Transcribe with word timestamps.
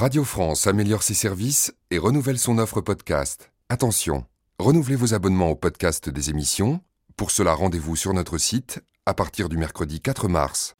Radio 0.00 0.24
France 0.24 0.66
améliore 0.66 1.02
ses 1.02 1.12
services 1.12 1.74
et 1.90 1.98
renouvelle 1.98 2.38
son 2.38 2.56
offre 2.56 2.80
podcast. 2.80 3.52
Attention, 3.68 4.24
renouvelez 4.58 4.96
vos 4.96 5.12
abonnements 5.12 5.50
au 5.50 5.56
podcast 5.56 6.08
des 6.08 6.30
émissions. 6.30 6.80
Pour 7.18 7.30
cela, 7.30 7.52
rendez-vous 7.52 7.96
sur 7.96 8.14
notre 8.14 8.38
site 8.38 8.82
à 9.04 9.12
partir 9.12 9.50
du 9.50 9.58
mercredi 9.58 10.00
4 10.00 10.26
mars. 10.26 10.74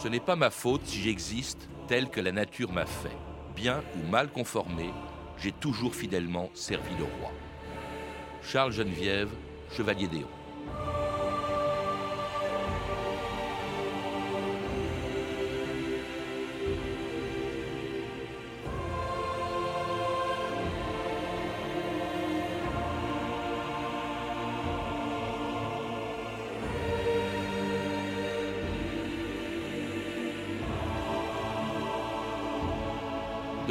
Ce 0.00 0.06
n'est 0.06 0.20
pas 0.20 0.36
ma 0.36 0.50
faute 0.50 0.86
si 0.86 1.00
j'existe 1.00 1.68
tel 1.88 2.10
que 2.10 2.20
la 2.20 2.30
nature 2.30 2.70
m'a 2.70 2.86
fait. 2.86 3.18
Bien 3.56 3.82
ou 3.96 4.08
mal 4.08 4.30
conformé, 4.30 4.90
j'ai 5.36 5.50
toujours 5.50 5.96
fidèlement 5.96 6.48
servi 6.54 6.94
le 6.96 7.02
roi. 7.02 7.32
Charles 8.40 8.70
Geneviève, 8.70 9.30
Chevalier 9.72 10.06
d'Éon.« 10.06 10.28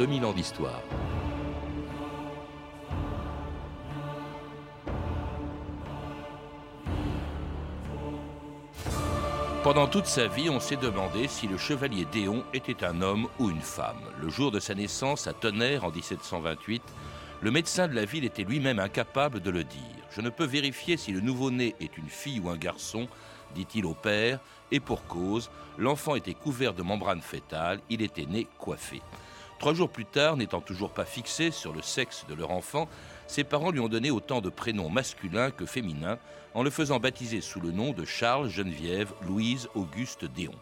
2000 0.00 0.24
ans 0.24 0.32
d'histoire. 0.32 0.80
Pendant 9.62 9.86
toute 9.88 10.06
sa 10.06 10.26
vie, 10.26 10.48
on 10.48 10.58
s'est 10.58 10.76
demandé 10.76 11.28
si 11.28 11.46
le 11.46 11.58
chevalier 11.58 12.06
Déon 12.10 12.44
était 12.54 12.82
un 12.82 13.02
homme 13.02 13.28
ou 13.38 13.50
une 13.50 13.60
femme. 13.60 14.00
Le 14.22 14.30
jour 14.30 14.50
de 14.50 14.58
sa 14.58 14.74
naissance 14.74 15.26
à 15.26 15.34
Tonnerre 15.34 15.84
en 15.84 15.90
1728, 15.90 16.82
le 17.42 17.50
médecin 17.50 17.86
de 17.86 17.94
la 17.94 18.06
ville 18.06 18.24
était 18.24 18.44
lui-même 18.44 18.78
incapable 18.78 19.40
de 19.40 19.50
le 19.50 19.64
dire. 19.64 19.80
Je 20.12 20.22
ne 20.22 20.30
peux 20.30 20.46
vérifier 20.46 20.96
si 20.96 21.12
le 21.12 21.20
nouveau-né 21.20 21.74
est 21.78 21.98
une 21.98 22.08
fille 22.08 22.40
ou 22.40 22.48
un 22.48 22.56
garçon, 22.56 23.06
dit-il 23.54 23.84
au 23.84 23.92
père, 23.92 24.40
et 24.72 24.80
pour 24.80 25.04
cause, 25.04 25.50
l'enfant 25.76 26.14
était 26.14 26.32
couvert 26.32 26.72
de 26.72 26.82
membrane 26.82 27.20
fétale, 27.20 27.80
il 27.90 28.00
était 28.00 28.24
né 28.24 28.46
coiffé. 28.58 29.02
Trois 29.60 29.74
jours 29.74 29.90
plus 29.90 30.06
tard, 30.06 30.38
n'étant 30.38 30.62
toujours 30.62 30.90
pas 30.90 31.04
fixés 31.04 31.50
sur 31.50 31.74
le 31.74 31.82
sexe 31.82 32.24
de 32.26 32.34
leur 32.34 32.50
enfant, 32.50 32.88
ses 33.26 33.44
parents 33.44 33.70
lui 33.70 33.80
ont 33.80 33.90
donné 33.90 34.10
autant 34.10 34.40
de 34.40 34.48
prénoms 34.48 34.88
masculins 34.88 35.50
que 35.50 35.66
féminins, 35.66 36.16
en 36.54 36.62
le 36.62 36.70
faisant 36.70 36.98
baptiser 36.98 37.42
sous 37.42 37.60
le 37.60 37.70
nom 37.70 37.92
de 37.92 38.06
Charles 38.06 38.48
Geneviève 38.48 39.12
Louise 39.28 39.68
Auguste 39.74 40.24
Déon. 40.24 40.54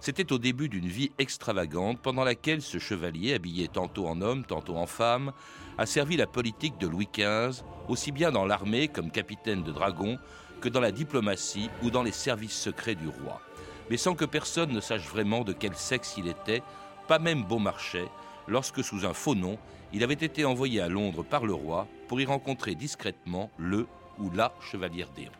C'était 0.00 0.32
au 0.32 0.38
début 0.38 0.68
d'une 0.68 0.88
vie 0.88 1.12
extravagante 1.20 2.00
pendant 2.00 2.24
laquelle 2.24 2.62
ce 2.62 2.78
chevalier, 2.78 3.32
habillé 3.32 3.68
tantôt 3.68 4.08
en 4.08 4.20
homme, 4.20 4.44
tantôt 4.44 4.76
en 4.76 4.86
femme, 4.86 5.32
a 5.78 5.86
servi 5.86 6.16
la 6.16 6.26
politique 6.26 6.78
de 6.78 6.88
Louis 6.88 7.08
XV, 7.16 7.62
aussi 7.86 8.10
bien 8.10 8.32
dans 8.32 8.44
l'armée 8.44 8.88
comme 8.88 9.12
capitaine 9.12 9.62
de 9.62 9.70
dragon 9.70 10.18
que 10.60 10.68
dans 10.68 10.80
la 10.80 10.90
diplomatie 10.90 11.70
ou 11.84 11.90
dans 11.92 12.02
les 12.02 12.10
services 12.10 12.60
secrets 12.60 12.96
du 12.96 13.06
roi. 13.06 13.40
Mais 13.88 13.96
sans 13.96 14.16
que 14.16 14.24
personne 14.24 14.72
ne 14.72 14.80
sache 14.80 15.06
vraiment 15.06 15.44
de 15.44 15.52
quel 15.52 15.76
sexe 15.76 16.14
il 16.18 16.26
était, 16.26 16.64
pas 17.06 17.20
même 17.20 17.44
Beaumarchais, 17.44 18.08
lorsque 18.48 18.82
sous 18.82 19.04
un 19.04 19.12
faux 19.12 19.34
nom, 19.34 19.58
il 19.92 20.02
avait 20.02 20.14
été 20.14 20.44
envoyé 20.44 20.80
à 20.80 20.88
Londres 20.88 21.22
par 21.22 21.44
le 21.46 21.54
roi 21.54 21.86
pour 22.08 22.20
y 22.20 22.24
rencontrer 22.24 22.74
discrètement 22.74 23.50
le 23.58 23.86
ou 24.18 24.30
la 24.30 24.52
chevalière 24.60 25.08
Déon. 25.14 25.30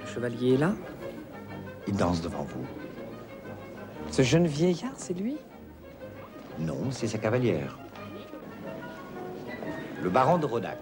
Le 0.00 0.06
chevalier 0.06 0.54
est 0.54 0.58
là 0.58 0.74
Il 1.86 1.96
danse 1.96 2.20
devant 2.20 2.44
vous. 2.44 2.64
Ce 4.10 4.22
jeune 4.22 4.46
vieillard, 4.46 4.92
c'est 4.96 5.14
lui? 5.14 5.36
Non, 6.58 6.90
c'est 6.90 7.08
sa 7.08 7.18
cavalière. 7.18 7.78
Le 10.02 10.10
baron 10.10 10.38
de 10.38 10.46
Rodac. 10.46 10.78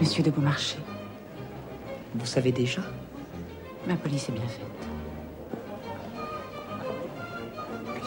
Monsieur 0.00 0.22
de 0.22 0.30
Beaumarchais, 0.30 0.78
Vous 2.14 2.24
savez 2.24 2.52
déjà? 2.52 2.82
Ma 3.86 3.96
police 3.96 4.28
est 4.28 4.32
bien 4.32 4.48
faite. 4.48 4.89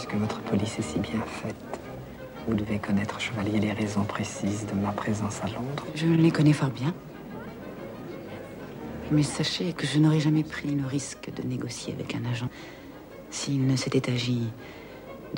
Puisque 0.06 0.20
votre 0.20 0.42
police 0.42 0.80
est 0.80 0.82
si 0.82 1.00
bien 1.00 1.22
faite, 1.22 1.80
vous 2.46 2.54
devez 2.56 2.78
connaître, 2.78 3.22
chevalier, 3.22 3.58
les 3.58 3.72
raisons 3.72 4.04
précises 4.04 4.66
de 4.66 4.74
ma 4.74 4.92
présence 4.92 5.40
à 5.42 5.48
Londres. 5.48 5.86
Je 5.96 6.08
les 6.08 6.30
connais 6.30 6.52
fort 6.52 6.72
bien. 6.72 6.94
Mais 9.12 9.24
sachez 9.24 9.72
que 9.72 9.88
je 9.88 10.00
n'aurais 10.00 10.20
jamais 10.20 10.44
pris 10.44 10.76
le 10.76 10.86
risque 10.86 11.32
de 11.34 11.48
négocier 11.48 11.94
avec 11.94 12.16
un 12.16 12.26
agent 12.30 12.50
s'il 13.30 13.66
ne 13.66 13.78
s'était 13.78 14.12
agi 14.12 14.42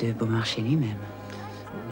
de 0.00 0.10
Beaumarchais 0.10 0.62
lui-même. 0.62 0.98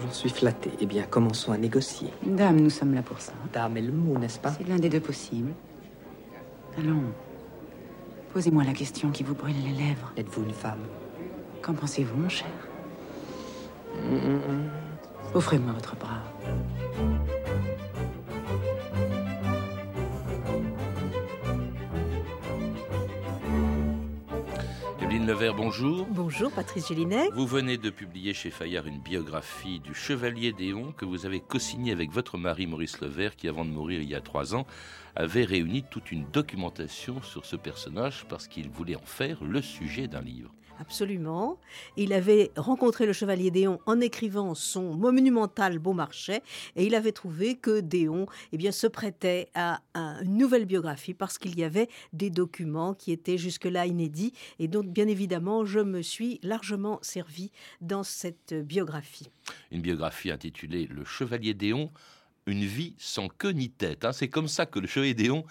J'en 0.02 0.10
suis 0.10 0.30
flatté. 0.30 0.72
Eh 0.80 0.86
bien, 0.86 1.04
commençons 1.04 1.52
à 1.52 1.58
négocier. 1.58 2.08
Dame, 2.26 2.58
nous 2.58 2.70
sommes 2.70 2.94
là 2.94 3.02
pour 3.02 3.20
ça. 3.20 3.34
Dame 3.52 3.76
est 3.76 3.82
le 3.82 3.92
mot, 3.92 4.18
n'est-ce 4.18 4.40
pas? 4.40 4.50
C'est 4.50 4.66
l'un 4.66 4.80
des 4.80 4.88
deux 4.88 4.98
possibles. 4.98 5.52
Allons. 6.76 7.04
Posez-moi 8.32 8.64
la 8.64 8.72
question 8.72 9.10
qui 9.10 9.22
vous 9.22 9.36
brûle 9.36 9.62
les 9.64 9.84
lèvres. 9.84 10.12
Êtes-vous 10.16 10.42
une 10.42 10.52
femme? 10.54 10.80
Qu'en 11.64 11.72
pensez-vous, 11.72 12.18
mon 12.18 12.28
cher 12.28 12.46
Offrez-moi 15.32 15.72
votre 15.72 15.96
bras. 15.96 16.20
Evelyne 25.00 25.26
Levert, 25.26 25.54
bonjour. 25.54 26.06
Bonjour 26.10 26.52
Patrice 26.52 26.88
Gélinet. 26.88 27.30
Vous 27.34 27.46
venez 27.46 27.78
de 27.78 27.88
publier 27.88 28.34
chez 28.34 28.50
Fayard 28.50 28.86
une 28.86 29.00
biographie 29.00 29.80
du 29.80 29.94
chevalier 29.94 30.52
Déon 30.52 30.92
que 30.92 31.06
vous 31.06 31.24
avez 31.24 31.40
co-signée 31.40 31.92
avec 31.92 32.10
votre 32.10 32.36
mari 32.36 32.66
Maurice 32.66 33.00
Levert 33.00 33.36
qui, 33.36 33.48
avant 33.48 33.64
de 33.64 33.70
mourir 33.70 34.02
il 34.02 34.10
y 34.10 34.14
a 34.14 34.20
trois 34.20 34.54
ans, 34.54 34.66
avait 35.16 35.44
réuni 35.44 35.82
toute 35.90 36.12
une 36.12 36.26
documentation 36.30 37.22
sur 37.22 37.46
ce 37.46 37.56
personnage 37.56 38.26
parce 38.28 38.48
qu'il 38.48 38.68
voulait 38.68 38.96
en 38.96 39.06
faire 39.06 39.42
le 39.42 39.62
sujet 39.62 40.08
d'un 40.08 40.20
livre. 40.20 40.52
Absolument. 40.80 41.58
Il 41.96 42.12
avait 42.12 42.50
rencontré 42.56 43.06
le 43.06 43.12
chevalier 43.12 43.50
Déon 43.50 43.78
en 43.86 44.00
écrivant 44.00 44.54
son 44.54 44.94
monumental 44.94 45.78
Beaumarchais 45.78 46.42
et 46.76 46.84
il 46.84 46.94
avait 46.94 47.12
trouvé 47.12 47.54
que 47.54 47.80
Déon 47.80 48.26
eh 48.52 48.56
bien, 48.56 48.72
se 48.72 48.86
prêtait 48.86 49.48
à, 49.54 49.80
à 49.94 50.22
une 50.22 50.36
nouvelle 50.36 50.64
biographie 50.64 51.14
parce 51.14 51.38
qu'il 51.38 51.58
y 51.58 51.64
avait 51.64 51.88
des 52.12 52.30
documents 52.30 52.94
qui 52.94 53.12
étaient 53.12 53.38
jusque-là 53.38 53.86
inédits 53.86 54.32
et 54.58 54.68
donc 54.68 54.86
bien 54.86 55.06
évidemment 55.06 55.64
je 55.64 55.80
me 55.80 56.02
suis 56.02 56.40
largement 56.42 56.98
servi 57.02 57.52
dans 57.80 58.02
cette 58.02 58.54
biographie. 58.54 59.28
Une 59.70 59.80
biographie 59.80 60.30
intitulée 60.30 60.86
Le 60.86 61.04
chevalier 61.04 61.54
Déon, 61.54 61.90
une 62.46 62.64
vie 62.64 62.94
sans 62.98 63.28
queue 63.28 63.50
ni 63.52 63.70
tête. 63.70 64.04
hein. 64.04 64.12
C'est 64.12 64.28
comme 64.28 64.48
ça 64.48 64.66
que 64.66 64.78
le 64.78 64.86
chevalier 64.86 65.14
Déon 65.14 65.44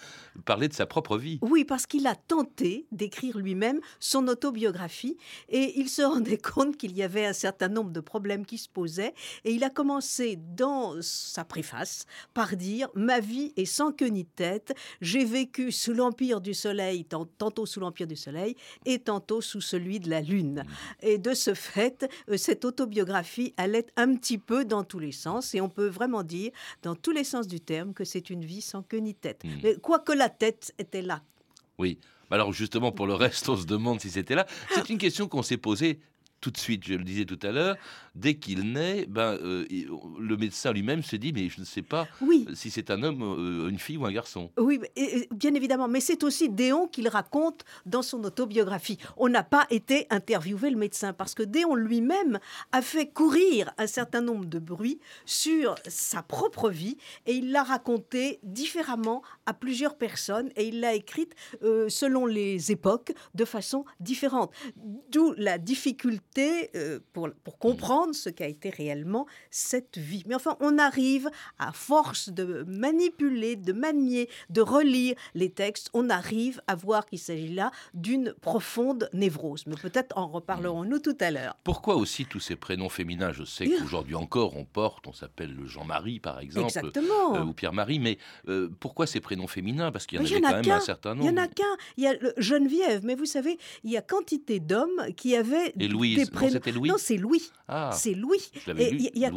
parlait 0.45 0.67
de 0.67 0.73
sa 0.73 0.85
propre 0.85 1.17
vie. 1.17 1.39
Oui, 1.41 1.65
parce 1.65 1.85
qu'il 1.87 2.05
a 2.07 2.15
tenté 2.15 2.85
d'écrire 2.91 3.37
lui-même 3.37 3.79
son 3.99 4.27
autobiographie 4.27 5.17
et 5.49 5.79
il 5.79 5.89
se 5.89 6.01
rendait 6.03 6.37
compte 6.53 6.77
qu'il 6.77 6.95
y 6.95 7.01
avait 7.03 7.25
un 7.25 7.33
certain 7.33 7.67
nombre 7.67 7.91
de 7.91 7.99
problèmes 7.99 8.45
qui 8.45 8.57
se 8.57 8.69
posaient 8.69 9.13
et 9.43 9.51
il 9.53 9.63
a 9.63 9.69
commencé 9.69 10.37
dans 10.55 10.95
sa 11.01 11.43
préface 11.43 12.05
par 12.33 12.55
dire 12.55 12.89
Ma 12.95 13.19
vie 13.19 13.53
est 13.57 13.65
sans 13.65 13.91
queue 13.91 14.07
ni 14.09 14.25
tête, 14.25 14.73
j'ai 15.01 15.25
vécu 15.25 15.71
sous 15.71 15.93
l'empire 15.93 16.41
du 16.41 16.53
soleil, 16.53 17.05
tant- 17.05 17.25
tantôt 17.37 17.65
sous 17.65 17.79
l'empire 17.79 18.07
du 18.07 18.15
soleil 18.15 18.55
et 18.85 18.99
tantôt 18.99 19.41
sous 19.41 19.61
celui 19.61 19.99
de 19.99 20.09
la 20.09 20.21
lune. 20.21 20.63
Et 21.01 21.17
de 21.17 21.33
ce 21.33 21.53
fait, 21.53 22.07
euh, 22.29 22.37
cette 22.37 22.65
autobiographie 22.65 23.53
allait 23.57 23.87
un 23.97 24.15
petit 24.15 24.37
peu 24.37 24.63
dans 24.65 24.83
tous 24.83 24.99
les 24.99 25.11
sens 25.11 25.55
et 25.55 25.61
on 25.61 25.69
peut 25.69 25.87
vraiment 25.87 26.23
dire 26.23 26.51
dans 26.83 26.95
tous 26.95 27.11
les 27.11 27.23
sens 27.23 27.47
du 27.47 27.59
terme 27.59 27.93
que 27.93 28.03
c'est 28.03 28.29
une 28.29 28.45
vie 28.45 28.61
sans 28.61 28.83
queue 28.83 28.97
ni 28.97 29.15
tête. 29.15 29.43
Mm. 29.43 29.49
Mais 29.63 29.75
quoique 29.81 30.11
la 30.11 30.29
tête 30.29 30.73
était 30.77 31.01
là. 31.01 31.23
Oui. 31.77 31.97
Alors 32.29 32.53
justement, 32.53 32.91
pour 32.91 33.07
le 33.07 33.13
reste, 33.13 33.49
on 33.49 33.55
se 33.57 33.65
demande 33.65 33.99
si 34.01 34.09
c'était 34.09 34.35
là. 34.35 34.45
C'est 34.73 34.89
une 34.89 34.97
question 34.97 35.27
qu'on 35.27 35.43
s'est 35.43 35.57
posée 35.57 35.99
tout 36.41 36.51
de 36.51 36.57
suite, 36.57 36.85
je 36.85 36.95
le 36.95 37.03
disais 37.05 37.23
tout 37.23 37.39
à 37.41 37.51
l'heure, 37.51 37.77
dès 38.15 38.35
qu'il 38.35 38.71
naît, 38.73 39.05
ben, 39.07 39.37
euh, 39.41 39.65
le 40.19 40.37
médecin 40.37 40.71
lui-même 40.71 41.01
se 41.03 41.15
dit, 41.15 41.33
mais 41.33 41.49
je 41.49 41.59
ne 41.59 41.65
sais 41.65 41.81
pas 41.81 42.07
Oui, 42.21 42.45
si 42.53 42.69
c'est 42.69 42.91
un 42.91 43.01
homme, 43.03 43.21
euh, 43.23 43.69
une 43.69 43.79
fille 43.79 43.97
ou 43.97 44.05
un 44.05 44.11
garçon. 44.11 44.51
oui, 44.57 44.79
et- 44.95 45.27
bien 45.33 45.53
évidemment. 45.53 45.87
Mais 45.87 45.99
c'est 45.99 46.23
aussi 46.23 46.49
Déon 46.49 46.87
qu'il 46.87 47.07
raconte 47.07 47.63
dans 47.85 48.01
son 48.01 48.23
autobiographie. 48.23 48.97
On 49.17 49.29
n'a 49.29 49.43
pas 49.43 49.65
été 49.69 50.05
interviewé 50.09 50.69
le 50.69 50.77
médecin 50.77 51.13
parce 51.13 51.33
que 51.33 51.43
Déon 51.43 51.75
lui-même 51.75 52.39
a 52.71 52.81
fait 52.81 53.07
courir 53.07 53.71
un 53.77 53.87
certain 53.87 54.21
nombre 54.21 54.45
de 54.45 54.59
bruits 54.59 54.99
sur 55.25 55.75
sa 55.87 56.21
propre 56.21 56.69
vie 56.69 56.97
et 57.25 57.33
il 57.33 57.51
l'a 57.51 57.63
raconté 57.63 58.39
différemment 58.43 59.21
à 59.45 59.53
plusieurs 59.53 59.97
personnes 59.97 60.49
et 60.55 60.67
il 60.67 60.79
l'a 60.79 60.93
écrite 60.93 61.33
euh, 61.63 61.89
selon 61.89 62.25
les 62.25 62.71
époques 62.71 63.13
de 63.33 63.45
façon 63.45 63.85
différente. 63.99 64.51
D'où 65.11 65.33
la 65.37 65.57
difficulté 65.57 66.69
euh, 66.75 66.99
pour, 67.13 67.29
pour 67.43 67.57
comprendre 67.57 68.02
ce 68.11 68.29
qu'a 68.29 68.47
été 68.47 68.69
réellement 68.69 69.25
cette 69.51 69.97
vie. 69.97 70.23
Mais 70.27 70.35
enfin, 70.35 70.57
on 70.59 70.77
arrive, 70.77 71.29
à 71.59 71.71
force 71.71 72.27
de 72.29 72.65
manipuler, 72.67 73.55
de 73.55 73.71
manier, 73.71 74.27
de 74.49 74.59
relire 74.61 75.15
les 75.33 75.49
textes, 75.49 75.89
on 75.93 76.09
arrive 76.09 76.61
à 76.67 76.75
voir 76.75 77.05
qu'il 77.05 77.19
s'agit 77.19 77.53
là 77.53 77.71
d'une 77.93 78.33
profonde 78.41 79.09
névrose. 79.13 79.65
Mais 79.67 79.75
peut-être 79.75 80.17
en 80.17 80.27
reparlerons-nous 80.27 80.99
tout 80.99 81.15
à 81.21 81.31
l'heure. 81.31 81.55
Pourquoi 81.63 81.95
aussi 81.95 82.25
tous 82.25 82.39
ces 82.41 82.55
prénoms 82.57 82.89
féminins? 82.89 83.31
Je 83.31 83.43
sais 83.45 83.67
qu'aujourd'hui 83.67 84.15
encore, 84.15 84.57
on 84.57 84.65
porte, 84.65 85.07
on 85.07 85.13
s'appelle 85.13 85.53
le 85.55 85.65
Jean-Marie, 85.67 86.19
par 86.19 86.39
exemple, 86.39 86.65
Exactement. 86.67 87.35
euh, 87.35 87.43
ou 87.43 87.53
Pierre-Marie, 87.53 87.99
mais 87.99 88.17
euh, 88.49 88.69
pourquoi 88.79 89.05
ces 89.07 89.21
prénoms 89.21 89.47
féminins? 89.47 89.91
Parce 89.91 90.05
qu'il 90.07 90.17
y 90.17 90.21
en 90.21 90.25
avait 90.25 90.41
quand 90.41 90.61
même 90.63 90.71
un 90.71 90.79
certain 90.79 91.15
nombre. 91.15 91.29
Il 91.29 91.35
y 91.35 91.39
en 91.39 91.41
a 91.43 91.47
qu'un. 91.47 91.63
Il 91.97 92.03
y 92.03 92.07
a 92.07 92.13
le 92.13 92.33
Geneviève, 92.37 93.01
mais 93.05 93.15
vous 93.15 93.25
savez, 93.25 93.57
il 93.83 93.91
y 93.91 93.97
a 93.97 94.01
quantité 94.01 94.59
d'hommes 94.59 95.13
qui 95.15 95.35
avaient 95.35 95.73
Et 95.79 95.87
Louise, 95.87 96.17
des 96.17 96.23
non, 96.25 96.31
prénoms. 96.31 96.51
c'était 96.53 96.71
Louis 96.71 96.89
Non, 96.89 96.95
c'est 96.97 97.17
Louis. 97.17 97.51
Ah, 97.67 97.91
C'est 97.93 98.13
Louis. 98.13 98.51
il 98.67 99.01
y, 99.17 99.25
a 99.25 99.29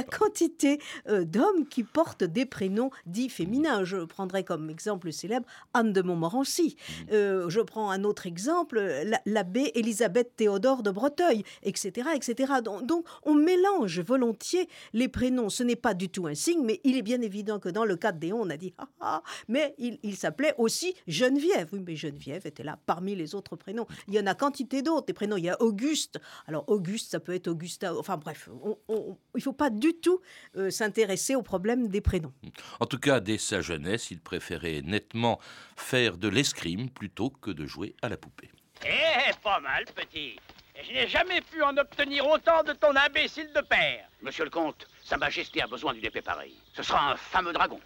y 0.00 0.04
quantité 0.04 0.80
euh, 1.08 1.24
d'hommes 1.24 1.66
qui 1.68 1.82
portent 1.84 2.24
des 2.24 2.46
prénoms 2.46 2.90
dits 3.06 3.28
féminins. 3.28 3.84
Je 3.84 3.98
prendrai 4.04 4.44
comme 4.44 4.70
exemple 4.70 5.06
le 5.06 5.12
célèbre 5.12 5.46
Anne 5.74 5.92
de 5.92 6.02
Montmorency. 6.02 6.76
Mhm. 6.76 7.06
Euh, 7.12 7.48
je 7.50 7.60
prends 7.60 7.90
un 7.90 8.04
autre 8.04 8.26
exemple, 8.26 8.80
la- 8.80 9.20
l'abbé 9.26 9.72
Élisabeth 9.74 10.36
Théodore 10.36 10.82
de 10.82 10.90
Breteuil, 10.90 11.44
etc. 11.62 12.08
etc. 12.14 12.54
Donc, 12.64 12.86
donc, 12.86 13.06
on 13.24 13.34
mélange 13.34 14.00
volontiers 14.00 14.68
les 14.92 15.08
prénoms. 15.08 15.48
Ce 15.48 15.62
n'est 15.62 15.76
pas 15.76 15.94
du 15.94 16.08
tout 16.08 16.26
un 16.26 16.34
signe, 16.34 16.62
mais 16.64 16.80
il 16.84 16.96
est 16.96 17.02
bien 17.02 17.20
évident 17.22 17.58
que 17.58 17.68
dans 17.68 17.84
le 17.84 17.96
cas 17.96 18.12
de 18.12 18.18
Déon, 18.18 18.40
on 18.42 18.50
a 18.50 18.56
dit 18.56 18.72
ah, 18.78 18.88
ah, 19.00 19.22
mais 19.48 19.74
il, 19.78 19.98
il 20.02 20.16
s'appelait 20.16 20.54
aussi 20.58 20.94
Geneviève. 21.06 21.68
Oui, 21.72 21.82
mais 21.86 21.96
Geneviève 21.96 22.46
était 22.46 22.62
là 22.62 22.78
parmi 22.86 23.14
les 23.14 23.34
autres 23.34 23.56
prénoms. 23.56 23.86
Il 24.08 24.14
y 24.14 24.20
en 24.20 24.26
a 24.26 24.34
quantité 24.34 24.82
d'autres, 24.82 25.06
des 25.06 25.12
prénoms. 25.12 25.36
Il 25.36 25.44
y 25.44 25.50
a 25.50 25.60
Auguste. 25.62 26.18
Alors, 26.46 26.64
Auguste, 26.68 27.10
ça 27.10 27.20
peut 27.20 27.34
être 27.34 27.48
Augustin. 27.48 27.92
Enfin, 28.00 28.16
bref, 28.16 28.48
on- 28.64 28.78
on- 28.88 29.16
il 29.34 29.38
ne 29.38 29.42
faut 29.42 29.52
pas 29.52 29.68
du 29.70 29.92
tout 29.94 30.20
euh, 30.56 30.70
s'intéresser 30.70 31.34
au 31.34 31.42
problème 31.42 31.88
des 31.88 32.00
prénoms. 32.00 32.32
En 32.80 32.86
tout 32.86 32.98
cas, 32.98 33.20
dès 33.20 33.36
sa 33.38 33.60
jeunesse, 33.60 34.10
il 34.10 34.20
préférait 34.20 34.80
nettement 34.82 35.38
faire 35.76 36.16
de 36.16 36.28
l'escrime 36.28 36.88
plutôt 36.90 37.28
que 37.30 37.50
de 37.50 37.66
jouer 37.66 37.94
à 38.02 38.08
la 38.08 38.16
poupée. 38.16 38.50
Eh, 38.86 39.30
pas 39.42 39.60
mal, 39.60 39.84
petit. 39.94 40.38
Et 40.74 40.84
je 40.88 40.92
n'ai 40.94 41.06
jamais 41.08 41.42
pu 41.42 41.62
en 41.62 41.76
obtenir 41.76 42.26
autant 42.26 42.62
de 42.62 42.72
ton 42.72 42.96
imbécile 42.96 43.52
de 43.54 43.60
père. 43.60 44.08
Monsieur 44.22 44.44
le 44.44 44.50
comte, 44.50 44.86
Sa 45.04 45.18
Majesté 45.18 45.60
a 45.60 45.66
besoin 45.66 45.92
d'une 45.92 46.04
épée 46.06 46.22
pareille. 46.22 46.56
Ce 46.74 46.82
sera 46.82 47.12
un 47.12 47.16
fameux 47.16 47.52
dragon. 47.52 47.80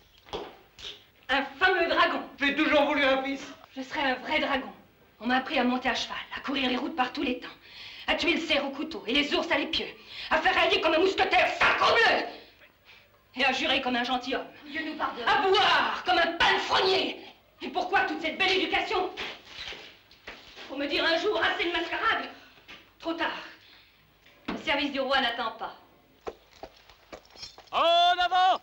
Un 1.29 1.43
fameux 1.59 1.89
dragon. 1.89 2.21
J'ai 2.39 2.55
toujours 2.55 2.85
voulu 2.87 3.03
un 3.03 3.23
fils. 3.25 3.43
Je 3.77 3.83
serai 3.83 4.01
un 4.03 4.15
vrai 4.17 4.39
dragon. 4.41 4.71
On 5.21 5.27
m'a 5.27 5.37
appris 5.39 5.59
à 5.59 5.65
monter 5.65 5.89
à 5.89 5.95
cheval, 5.95 6.17
à 6.37 6.41
courir 6.41 6.69
les 6.69 6.77
routes 6.77 6.95
par 6.95 7.13
tous 7.13 7.23
les 7.23 7.41
temps, 7.41 7.49
à 8.07 8.15
tuer 8.15 8.35
le 8.35 8.41
cerf 8.41 8.65
au 8.65 8.71
couteau 8.71 9.03
et 9.07 9.13
les 9.13 9.35
ours 9.35 9.51
à 9.51 9.59
l'épieu, 9.59 9.87
à 10.31 10.39
faire 10.41 10.55
railler 10.55 10.81
comme 10.81 10.95
un 10.95 10.99
mousquetaire, 10.99 11.53
sacre-bleu 11.59 12.27
Et 13.37 13.45
à 13.45 13.53
jurer 13.53 13.81
comme 13.81 13.97
un 13.97 14.05
gentilhomme. 14.05 14.47
Dieu 14.67 14.83
nous 14.85 14.97
pardonne. 14.97 15.27
À 15.27 15.43
boire 15.43 16.03
comme 16.05 16.19
un 16.19 16.33
palefrenier 16.33 17.19
Et 17.63 17.69
pourquoi 17.69 18.01
toute 18.03 18.21
cette 18.21 18.39
belle 18.39 18.53
éducation? 18.53 19.11
Pour 20.69 20.79
me 20.79 20.87
dire 20.87 21.05
un 21.05 21.19
jour 21.19 21.41
assez 21.43 21.65
de 21.65 21.73
mascarade 21.73 22.29
Trop 23.01 23.15
tard. 23.15 23.43
Le 24.49 24.57
service 24.65 24.93
du 24.93 25.01
roi 25.01 25.21
n'attend 25.21 25.53
pas. 25.53 25.75
En 27.73 28.19
avant 28.19 28.61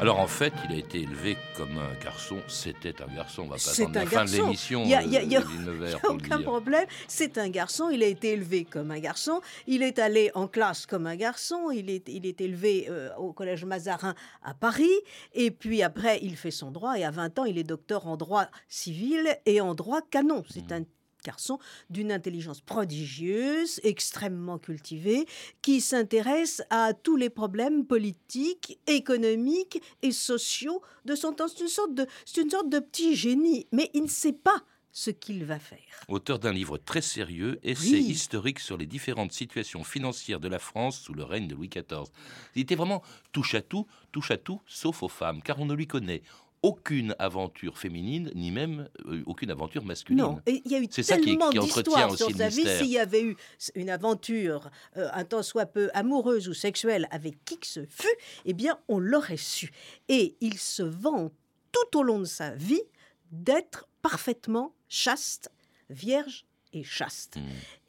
Alors 0.00 0.20
en 0.20 0.26
fait, 0.26 0.52
il 0.68 0.74
a 0.74 0.78
été 0.78 1.00
élevé 1.02 1.36
comme 1.56 1.78
un 1.78 2.04
garçon. 2.04 2.36
C'était 2.48 3.00
un 3.02 3.06
garçon. 3.14 3.42
On 3.42 3.46
va 3.48 3.56
pas 3.56 3.70
attendre 3.70 3.94
la 3.94 4.06
fin 4.06 4.24
de 4.26 4.30
l'émission. 4.30 4.82
Il 4.84 4.90
y 4.90 4.94
a- 4.94 5.02
y 5.02 5.16
a- 5.16 5.22
il 5.22 5.32
y 5.32 5.36
a- 5.36 5.40
euh, 5.40 5.88
n'y 5.88 5.94
a 5.94 6.10
aucun 6.10 6.42
problème. 6.42 6.84
C'est 7.08 7.38
un 7.38 7.48
garçon. 7.48 7.88
Il 7.90 8.02
a 8.02 8.06
été 8.06 8.32
élevé 8.32 8.64
comme 8.64 8.90
un 8.90 8.98
garçon. 8.98 9.40
Il 9.66 9.82
est 9.82 9.98
allé 9.98 10.30
en 10.34 10.48
classe 10.48 10.84
comme 10.86 11.06
un 11.06 11.16
garçon. 11.16 11.70
Il 11.70 11.88
est, 11.88 12.08
il 12.08 12.26
est 12.26 12.40
élevé 12.42 12.86
euh, 12.90 13.08
au 13.16 13.32
collège 13.32 13.64
Mazarin 13.64 14.14
à 14.44 14.52
Paris. 14.52 14.92
Et 15.32 15.50
puis 15.50 15.82
après, 15.82 16.18
il 16.22 16.36
fait 16.36 16.50
son 16.50 16.70
droit. 16.70 16.98
Et 16.98 17.04
à 17.04 17.10
20 17.10 17.38
ans, 17.38 17.44
il 17.46 17.56
est 17.56 17.64
docteur 17.64 18.06
en 18.06 18.16
droit 18.18 18.46
civil 18.68 19.26
et 19.46 19.60
en 19.62 19.74
droit 19.74 20.02
canon. 20.10 20.44
C'est 20.50 20.72
un 20.72 20.82
garçon 21.26 21.58
d'une 21.90 22.12
intelligence 22.12 22.60
prodigieuse, 22.60 23.80
extrêmement 23.82 24.58
cultivé, 24.58 25.26
qui 25.62 25.80
s'intéresse 25.80 26.62
à 26.70 26.94
tous 26.94 27.16
les 27.16 27.30
problèmes 27.30 27.84
politiques, 27.84 28.78
économiques 28.86 29.82
et 30.02 30.12
sociaux 30.12 30.80
de 31.04 31.14
son 31.14 31.32
temps. 31.32 31.48
C'est 31.48 31.60
une 31.62 31.68
sorte 31.68 31.94
de, 31.94 32.06
c'est 32.24 32.40
une 32.42 32.50
sorte 32.50 32.68
de 32.70 32.78
petit 32.78 33.14
génie, 33.16 33.66
mais 33.72 33.90
il 33.94 34.02
ne 34.04 34.08
sait 34.08 34.32
pas 34.32 34.62
ce 34.92 35.10
qu'il 35.10 35.44
va 35.44 35.58
faire. 35.58 35.78
Auteur 36.08 36.38
d'un 36.38 36.52
livre 36.52 36.78
très 36.78 37.02
sérieux, 37.02 37.58
essai 37.62 37.96
Oui. 37.98 38.06
historique 38.06 38.60
sur 38.60 38.78
les 38.78 38.86
différentes 38.86 39.32
situations 39.32 39.84
financières 39.84 40.40
de 40.40 40.48
la 40.48 40.58
France 40.58 40.98
sous 40.98 41.12
le 41.12 41.22
règne 41.22 41.48
de 41.48 41.54
Louis 41.54 41.68
XIV. 41.68 42.08
Il 42.54 42.62
était 42.62 42.76
vraiment 42.76 43.02
touche 43.32 43.54
à 43.54 43.60
tout, 43.60 43.86
touche 44.10 44.30
à 44.30 44.38
tout, 44.38 44.62
sauf 44.66 45.02
aux 45.02 45.08
femmes, 45.10 45.42
car 45.42 45.60
on 45.60 45.66
ne 45.66 45.74
lui 45.74 45.86
connaît 45.86 46.22
aucune 46.66 47.14
aventure 47.18 47.78
féminine, 47.78 48.30
ni 48.34 48.50
même 48.50 48.88
euh, 49.06 49.22
aucune 49.26 49.50
aventure 49.50 49.84
masculine. 49.84 50.22
Non, 50.22 50.40
et 50.46 50.62
il 50.64 50.72
y 50.72 50.74
a 50.74 50.78
eu 50.80 50.88
tellement 50.88 51.50
d'histoires 51.50 52.16
sur 52.16 52.30
sa 52.30 52.48
vie. 52.48 52.66
S'il 52.78 52.86
y 52.88 52.98
avait 52.98 53.22
eu 53.22 53.36
une 53.74 53.90
aventure 53.90 54.70
euh, 54.96 55.08
un 55.12 55.24
tant 55.24 55.42
soit 55.42 55.66
peu 55.66 55.90
amoureuse 55.94 56.48
ou 56.48 56.54
sexuelle 56.54 57.06
avec 57.10 57.44
qui 57.44 57.58
que 57.58 57.66
ce 57.66 57.84
fût, 57.86 58.08
eh 58.44 58.52
bien, 58.52 58.78
on 58.88 58.98
l'aurait 58.98 59.36
su. 59.36 59.70
Et 60.08 60.36
il 60.40 60.58
se 60.58 60.82
vend 60.82 61.30
tout 61.72 61.98
au 61.98 62.02
long 62.02 62.18
de 62.18 62.24
sa 62.24 62.50
vie 62.54 62.82
d'être 63.30 63.88
parfaitement 64.02 64.74
chaste, 64.88 65.50
vierge 65.90 66.46
et 66.72 66.82
chaste. 66.82 67.36
Mm. 67.36 67.40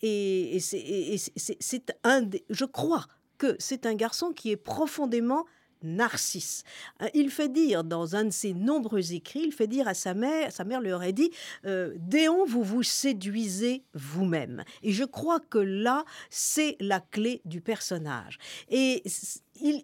Et, 0.04 0.56
et 0.56 0.60
c'est- 0.60 1.94
un 2.04 2.22
des, 2.22 2.44
je 2.50 2.66
crois 2.66 3.06
que 3.38 3.56
c'est 3.60 3.86
un 3.86 3.96
garçon 3.96 4.32
qui 4.34 4.52
est 4.52 4.58
profondément 4.58 5.46
narcisse. 5.84 6.64
Euh, 7.02 7.08
Il 7.14 7.30
fait 7.30 7.50
dire 7.50 7.84
dans 7.84 8.16
un 8.16 8.26
de 8.26 8.30
ses 8.32 8.54
nombreux 8.54 9.14
écrits, 9.14 9.44
il 9.46 9.52
fait 9.52 9.68
dire 9.68 9.88
à 9.88 9.94
sa 9.94 10.14
mère, 10.14 10.52
sa 10.52 10.64
mère 10.64 10.82
lui 10.82 10.92
aurait 10.92 11.14
dit, 11.14 11.32
euh, 11.66 11.94
Déon, 11.98 12.46
vous 12.46 12.64
vous 12.64 12.84
séduisez 12.84 13.84
vous-même. 13.94 14.64
Et 14.84 14.92
je 14.92 15.04
crois 15.04 15.40
que 15.40 15.58
là, 15.58 16.06
c'est 16.30 16.76
la 16.80 17.00
clé 17.00 17.42
du 17.46 17.62
personnage. 17.62 18.38
Et 18.70 19.04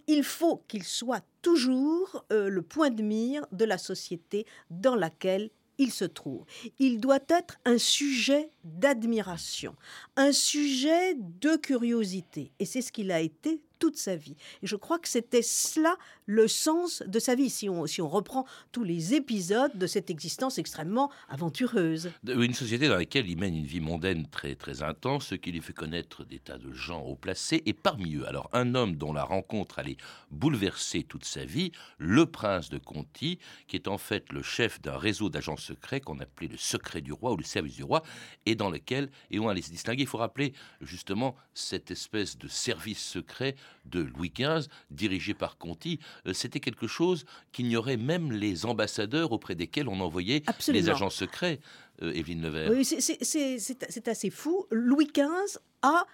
il 0.07 0.23
faut 0.23 0.63
qu'il 0.67 0.83
soit 0.83 1.23
toujours 1.41 2.25
euh, 2.31 2.49
le 2.49 2.61
point 2.61 2.89
de 2.89 3.01
mire 3.01 3.45
de 3.51 3.65
la 3.65 3.77
société 3.77 4.45
dans 4.69 4.95
laquelle 4.95 5.49
il 5.77 5.91
se 5.91 6.05
trouve. 6.05 6.45
Il 6.79 6.99
doit 6.99 7.19
être 7.29 7.59
un 7.65 7.77
sujet 7.77 8.49
d'admiration, 8.63 9.75
un 10.15 10.31
sujet 10.31 11.15
de 11.15 11.55
curiosité. 11.55 12.51
Et 12.59 12.65
c'est 12.65 12.81
ce 12.81 12.91
qu'il 12.91 13.11
a 13.11 13.21
été 13.21 13.61
toute 13.79 13.97
sa 13.97 14.15
vie. 14.15 14.35
Et 14.61 14.67
je 14.67 14.75
crois 14.75 14.99
que 14.99 15.07
c'était 15.07 15.41
cela 15.41 15.97
le 16.25 16.47
sens 16.47 17.03
de 17.05 17.19
sa 17.19 17.35
vie, 17.35 17.49
si 17.49 17.69
on, 17.69 17.85
si 17.85 18.01
on 18.01 18.07
reprend 18.07 18.45
tous 18.71 18.83
les 18.83 19.13
épisodes 19.13 19.77
de 19.77 19.87
cette 19.87 20.09
existence 20.09 20.57
extrêmement 20.57 21.11
aventureuse. 21.27 22.11
De- 22.23 22.33
Une 22.41 22.53
société 22.53 22.87
dans 22.87 22.95
laquelle 22.95 23.29
il 23.29 23.37
mène 23.37 23.55
une 23.55 23.65
vie 23.65 23.81
mondaine 23.81 24.27
très 24.27 24.55
très 24.55 24.83
intense, 24.83 25.27
ce 25.27 25.35
qui 25.35 25.51
lui 25.51 25.61
fait 25.61 25.73
connaître 25.73 26.23
des 26.23 26.39
tas 26.39 26.57
de 26.57 26.71
gens 26.71 27.01
haut 27.01 27.15
placés, 27.15 27.61
et 27.65 27.73
parmi 27.73 28.15
eux, 28.15 28.27
alors 28.27 28.49
un 28.53 28.73
homme 28.75 28.95
dont 28.95 29.11
la 29.13 29.23
rencontre 29.23 29.79
allait 29.79 29.97
bouleverser 30.31 31.03
toute 31.03 31.25
sa 31.25 31.43
vie, 31.45 31.71
le 31.97 32.25
prince 32.25 32.69
de 32.69 32.77
Conti, 32.77 33.39
qui 33.67 33.75
est 33.75 33.87
en 33.87 33.97
fait 33.97 34.31
le 34.31 34.41
chef 34.43 34.81
d'un 34.81 34.97
réseau 34.97 35.29
d'agents 35.29 35.57
secrets 35.57 35.99
qu'on 35.99 36.19
appelait 36.19 36.47
le 36.47 36.57
secret 36.57 37.01
du 37.01 37.11
roi 37.11 37.33
ou 37.33 37.37
le 37.37 37.43
service 37.43 37.75
du 37.75 37.83
roi, 37.83 38.01
et 38.45 38.55
dans 38.55 38.69
lequel, 38.69 39.09
et 39.31 39.39
on 39.39 39.49
allait 39.49 39.61
se 39.61 39.71
distinguer, 39.71 40.03
il 40.03 40.07
faut 40.07 40.17
rappeler 40.17 40.53
justement 40.81 41.35
cette 41.53 41.91
espèce 41.91 42.37
de 42.37 42.47
service 42.47 43.03
secret 43.03 43.55
de 43.85 44.01
Louis 44.01 44.31
XV, 44.35 44.67
dirigé 44.91 45.33
par 45.33 45.57
Conti, 45.57 45.99
Euh, 46.27 46.33
c'était 46.33 46.59
quelque 46.59 46.87
chose 46.87 47.25
qu'ignoraient 47.51 47.97
même 47.97 48.31
les 48.31 48.65
ambassadeurs 48.65 49.31
auprès 49.31 49.55
desquels 49.55 49.87
on 49.89 49.99
envoyait 49.99 50.43
Absolument. 50.47 50.83
les 50.85 50.89
agents 50.89 51.09
secrets, 51.09 51.59
euh, 52.01 52.11
Evelyne 52.13 52.41
Nevers. 52.41 52.71
Oui, 52.71 52.85
c'est- 52.85 54.07
assez 54.07 54.29
fou. 54.29 54.65
Louis 54.71 55.07
XV 55.13 55.59
a 55.81 56.05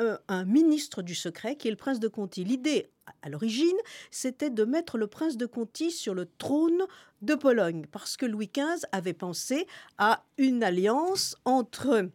euh, 0.00 0.16
un 0.28 0.44
ministre 0.44 1.02
du 1.02 1.16
secret 1.16 1.56
qui 1.56 1.66
est 1.66 1.72
le 1.72 1.76
prince 1.76 1.98
de 1.98 2.06
Conti. 2.06 2.44
L'idée, 2.44 2.88
à 3.22 3.28
l'origine, 3.28 3.76
c'était 4.12 4.48
de 4.50 4.64
mettre 4.64 4.96
le 4.96 5.08
prince 5.08 5.36
de 5.36 5.44
Conti 5.44 5.90
sur 5.90 6.14
le 6.14 6.26
trône 6.38 6.82
de 7.20 7.34
Pologne, 7.34 7.84
parce 7.90 8.16
que 8.16 8.24
Louis 8.24 8.48
XV 8.54 8.86
avait 8.92 9.12
pensé 9.12 9.66
à 9.98 10.24
une 10.36 10.62
alliance 10.62 11.34
entre 11.44 12.10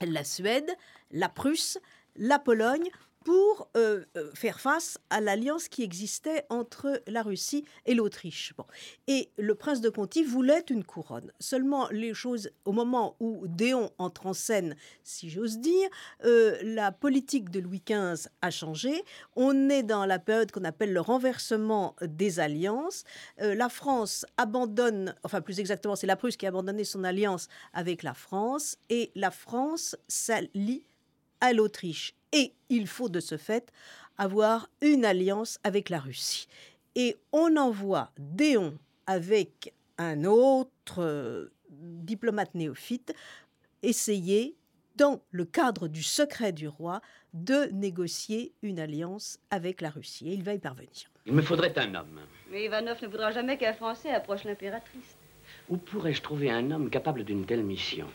la 0.00 0.22
Suède, 0.22 0.70
la 1.10 1.28
Prusse, 1.28 1.78
la 2.16 2.38
Pologne, 2.38 2.88
pour 3.24 3.68
euh, 3.76 4.04
euh, 4.16 4.30
faire 4.34 4.60
face 4.60 4.98
à 5.10 5.20
l'alliance 5.20 5.68
qui 5.68 5.82
existait 5.82 6.44
entre 6.50 7.02
la 7.06 7.22
Russie 7.22 7.64
et 7.86 7.94
l'Autriche. 7.94 8.52
Bon. 8.56 8.66
Et 9.08 9.30
le 9.38 9.54
prince 9.54 9.80
de 9.80 9.88
Conti 9.88 10.22
voulait 10.22 10.64
une 10.68 10.84
couronne. 10.84 11.32
Seulement, 11.40 11.88
les 11.90 12.12
choses, 12.14 12.50
au 12.66 12.72
moment 12.72 13.16
où 13.20 13.46
Déon 13.48 13.90
entre 13.98 14.26
en 14.26 14.34
scène, 14.34 14.76
si 15.02 15.30
j'ose 15.30 15.58
dire, 15.58 15.88
euh, 16.24 16.58
la 16.62 16.92
politique 16.92 17.50
de 17.50 17.60
Louis 17.60 17.82
XV 17.84 18.28
a 18.42 18.50
changé. 18.50 19.02
On 19.34 19.70
est 19.70 19.82
dans 19.82 20.04
la 20.04 20.18
période 20.18 20.52
qu'on 20.52 20.64
appelle 20.64 20.92
le 20.92 21.00
renversement 21.00 21.96
des 22.02 22.40
alliances. 22.40 23.04
la 23.38 23.68
France 23.68 24.26
abandonne, 24.36 25.14
enfin 25.24 25.40
plus 25.40 25.60
exactement, 25.60 25.96
c'est 25.96 26.06
la 26.06 26.16
Prusse 26.16 26.36
qui 26.36 26.46
a 26.46 26.50
abandonné 26.50 26.84
son 26.84 27.04
alliance 27.04 27.48
avec 27.72 28.02
la 28.02 28.14
France, 28.14 28.76
et 28.90 29.10
la 29.14 29.30
France 29.30 29.96
s'allie 30.08 30.84
à 31.40 31.52
l'Autriche. 31.52 32.14
Et 32.34 32.52
il 32.68 32.86
faut 32.88 33.08
de 33.08 33.20
ce 33.20 33.38
fait 33.38 33.72
avoir 34.18 34.68
une 34.82 35.04
alliance 35.04 35.58
avec 35.64 35.88
la 35.88 36.00
Russie. 36.00 36.48
Et 36.96 37.16
on 37.32 37.56
envoie 37.56 38.10
Déon 38.18 38.76
avec 39.06 39.72
un 39.98 40.24
autre 40.24 40.98
euh, 41.02 41.52
diplomate 41.70 42.54
néophyte 42.54 43.14
essayer, 43.82 44.56
dans 44.96 45.20
le 45.30 45.44
cadre 45.44 45.88
du 45.88 46.02
secret 46.02 46.52
du 46.52 46.68
roi, 46.68 47.00
de 47.34 47.68
négocier 47.72 48.52
une 48.62 48.80
alliance 48.80 49.38
avec 49.50 49.80
la 49.80 49.90
Russie. 49.90 50.28
Et 50.28 50.34
il 50.34 50.42
va 50.42 50.54
y 50.54 50.58
parvenir. 50.58 51.10
Il 51.26 51.32
me 51.32 51.42
faudrait 51.42 51.76
un 51.78 51.94
homme. 51.94 52.20
Mais 52.50 52.64
Ivanov 52.64 53.02
ne 53.02 53.08
voudra 53.08 53.30
jamais 53.30 53.58
qu'un 53.58 53.72
Français 53.74 54.10
approche 54.10 54.44
l'impératrice. 54.44 55.16
Où 55.68 55.76
pourrais-je 55.76 56.22
trouver 56.22 56.50
un 56.50 56.70
homme 56.70 56.90
capable 56.90 57.24
d'une 57.24 57.46
telle 57.46 57.64
mission? 57.64 58.08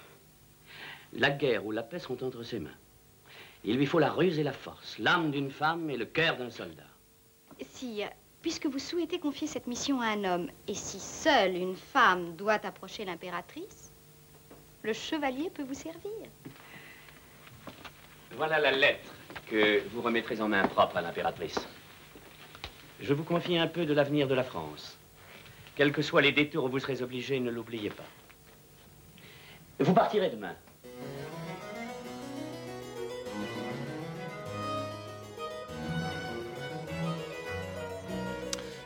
La 1.13 1.31
guerre 1.31 1.65
ou 1.65 1.71
la 1.71 1.83
paix 1.83 1.99
sont 1.99 2.23
entre 2.23 2.43
ses 2.43 2.59
mains. 2.59 2.75
Il 3.63 3.77
lui 3.77 3.85
faut 3.85 3.99
la 3.99 4.09
ruse 4.09 4.39
et 4.39 4.43
la 4.43 4.53
force, 4.53 4.97
l'âme 4.99 5.31
d'une 5.31 5.51
femme 5.51 5.89
et 5.89 5.97
le 5.97 6.05
cœur 6.05 6.37
d'un 6.37 6.49
soldat. 6.49 6.83
Si, 7.73 8.01
puisque 8.41 8.67
vous 8.67 8.79
souhaitez 8.79 9.19
confier 9.19 9.47
cette 9.47 9.67
mission 9.67 9.99
à 10.01 10.07
un 10.07 10.23
homme, 10.23 10.49
et 10.67 10.73
si 10.73 10.99
seule 10.99 11.55
une 11.55 11.75
femme 11.75 12.35
doit 12.35 12.65
approcher 12.65 13.03
l'impératrice, 13.03 13.91
le 14.81 14.93
chevalier 14.93 15.49
peut 15.49 15.63
vous 15.63 15.73
servir. 15.73 16.11
Voilà 18.37 18.59
la 18.59 18.71
lettre 18.71 19.13
que 19.47 19.81
vous 19.89 20.01
remettrez 20.01 20.39
en 20.39 20.47
main 20.47 20.65
propre 20.67 20.97
à 20.97 21.01
l'impératrice. 21.01 21.59
Je 23.01 23.13
vous 23.13 23.23
confie 23.23 23.57
un 23.57 23.67
peu 23.67 23.85
de 23.85 23.93
l'avenir 23.93 24.27
de 24.27 24.35
la 24.35 24.43
France. 24.43 24.97
Quels 25.75 25.91
que 25.91 26.01
soient 26.01 26.21
les 26.21 26.31
détours 26.31 26.65
où 26.65 26.69
vous 26.69 26.79
serez 26.79 27.01
obligé, 27.01 27.39
ne 27.39 27.49
l'oubliez 27.49 27.89
pas. 27.89 28.03
Vous 29.79 29.93
partirez 29.93 30.29
demain. 30.29 30.55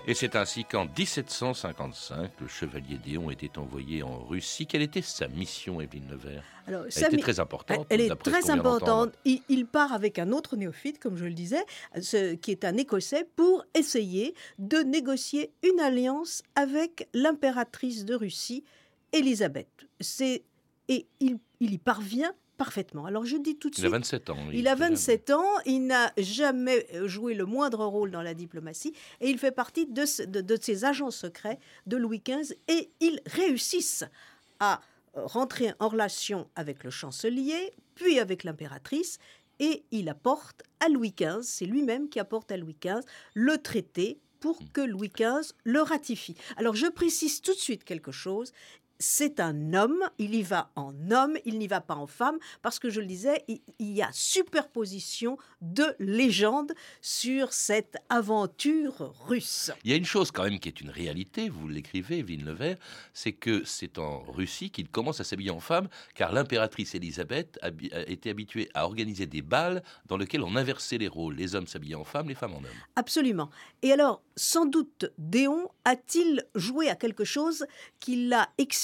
Et 0.05 0.13
c'est 0.13 0.35
ainsi 0.35 0.65
qu'en 0.65 0.85
1755, 0.85 2.31
le 2.41 2.47
chevalier 2.47 2.97
Déon 2.97 3.31
était 3.31 3.57
envoyé 3.57 4.03
en 4.03 4.19
Russie. 4.25 4.67
Quelle 4.67 4.81
était 4.81 5.01
sa 5.01 5.29
mission, 5.29 5.79
Evelyne 5.79 6.07
Nevers? 6.07 6.43
Alors, 6.67 6.83
Elle 6.93 7.05
était 7.05 7.17
très 7.17 7.39
importante. 7.39 7.87
Elle 7.89 8.01
est 8.01 8.15
très 8.15 8.49
importante. 8.49 9.13
Il, 9.23 9.41
il 9.47 9.65
part 9.65 9.93
avec 9.93 10.19
un 10.19 10.33
autre 10.33 10.57
néophyte, 10.57 10.99
comme 10.99 11.15
je 11.15 11.23
le 11.23 11.33
disais, 11.33 11.63
ce, 12.01 12.33
qui 12.33 12.51
est 12.51 12.65
un 12.65 12.75
Écossais, 12.75 13.25
pour 13.37 13.63
essayer 13.73 14.35
de 14.59 14.79
négocier 14.79 15.53
une 15.63 15.79
alliance 15.79 16.43
avec 16.55 17.07
l'impératrice 17.13 18.03
de 18.03 18.15
Russie, 18.15 18.65
Élisabeth. 19.13 19.69
C'est 20.01 20.43
et 20.89 21.07
il, 21.21 21.37
il 21.61 21.73
y 21.73 21.77
parvient 21.77 22.33
parfaitement. 22.57 23.05
Alors 23.05 23.25
je 23.25 23.37
dis 23.37 23.57
tout 23.57 23.69
de 23.69 23.75
Il 23.75 23.85
a 23.85 23.89
suite. 23.89 23.91
27 23.91 24.29
ans. 24.29 24.37
Il 24.51 24.67
a 24.67 24.73
était 24.73 24.83
jeune. 24.83 24.89
27 24.91 25.29
ans, 25.31 25.45
il 25.65 25.85
n'a 25.87 26.11
jamais 26.17 26.87
joué 27.05 27.33
le 27.33 27.45
moindre 27.45 27.85
rôle 27.85 28.11
dans 28.11 28.21
la 28.21 28.33
diplomatie 28.33 28.93
et 29.21 29.29
il 29.29 29.37
fait 29.39 29.51
partie 29.51 29.85
de, 29.85 30.05
ce- 30.05 30.23
de- 30.23 30.41
de 30.41 30.57
ces 30.61 30.85
agents 30.85 31.11
secrets 31.11 31.59
de 31.87 31.97
Louis 31.97 32.21
XV 32.25 32.55
et 32.67 32.89
ils 32.99 33.19
réussissent 33.25 34.05
à 34.59 34.81
euh, 35.17 35.25
rentrer 35.25 35.73
en 35.79 35.89
relation 35.89 36.47
avec 36.55 36.83
le 36.83 36.89
chancelier, 36.89 37.73
puis 37.95 38.19
avec 38.19 38.43
l'impératrice 38.43 39.17
et 39.59 39.83
il 39.91 40.09
apporte 40.09 40.63
à 40.79 40.89
Louis 40.89 41.13
XV, 41.17 41.41
c'est 41.43 41.65
lui-même 41.65 42.09
qui 42.09 42.19
apporte 42.19 42.51
à 42.51 42.57
Louis 42.57 42.75
XV 42.83 43.01
le 43.35 43.57
traité 43.59 44.19
pour 44.39 44.59
que 44.73 44.81
Louis 44.81 45.09
XV 45.15 45.53
le 45.63 45.81
ratifie. 45.81 46.35
Alors 46.57 46.75
je 46.75 46.87
précise 46.87 47.39
tout 47.41 47.53
de 47.53 47.59
suite 47.59 47.83
quelque 47.85 48.11
chose. 48.11 48.51
C'est 48.99 49.39
un 49.39 49.73
homme, 49.73 50.03
il 50.17 50.35
y 50.35 50.43
va 50.43 50.71
en 50.75 50.93
homme, 51.11 51.37
il 51.45 51.57
n'y 51.57 51.67
va 51.67 51.81
pas 51.81 51.95
en 51.95 52.07
femme, 52.07 52.37
parce 52.61 52.79
que 52.79 52.89
je 52.89 53.01
le 53.01 53.05
disais, 53.05 53.43
il, 53.47 53.61
y 53.79 54.01
a 54.01 54.09
superposition 54.11 55.37
de 55.61 55.95
légendes 55.99 56.73
sur 57.01 57.53
cette 57.53 57.97
aventure 58.09 59.13
russe. 59.27 59.71
Il 59.83 59.91
y 59.91 59.93
a 59.93 59.97
une 59.97 60.05
chose 60.05 60.31
quand 60.31 60.43
même 60.43 60.59
qui 60.59 60.69
est 60.69 60.81
une 60.81 60.89
réalité, 60.89 61.49
vous 61.49 61.67
l'écrivez, 61.67 62.23
Nevers, 62.23 62.77
c'est 63.13 63.33
que 63.33 63.63
c'est 63.63 63.97
en 63.97 64.23
Russie 64.23 64.69
qu'il 64.69 64.89
commence 64.89 65.19
à 65.19 65.23
s'habiller 65.23 65.51
en 65.51 65.59
femme, 65.59 65.87
car 66.15 66.31
l'impératrice 66.31 66.95
Élisabeth 66.95 67.59
était 68.07 68.29
habituée 68.29 68.69
à 68.73 68.85
organiser 68.85 69.25
des 69.25 69.41
bals 69.41 69.83
dans 70.05 70.17
lesquels 70.17 70.43
on 70.43 70.55
inversait 70.55 70.97
les 70.97 71.07
rôles. 71.07 71.35
Les 71.35 71.55
hommes 71.55 71.67
s'habillaient 71.67 71.95
en 71.95 72.03
femmes, 72.03 72.29
les 72.29 72.35
femmes 72.35 72.53
en 72.53 72.57
hommes. 72.57 72.81
Absolument. 72.95 73.49
Et 73.81 73.91
alors, 73.91 74.21
sans 74.35 74.65
doute, 74.65 75.11
Déon 75.17 75.69
a-t-il 75.85 76.45
joué 76.55 76.89
à 76.89 76.95
quelque 76.95 77.23
chose 77.23 77.65
qui 77.99 78.27
l'a 78.27 78.49
excité, 78.57 78.82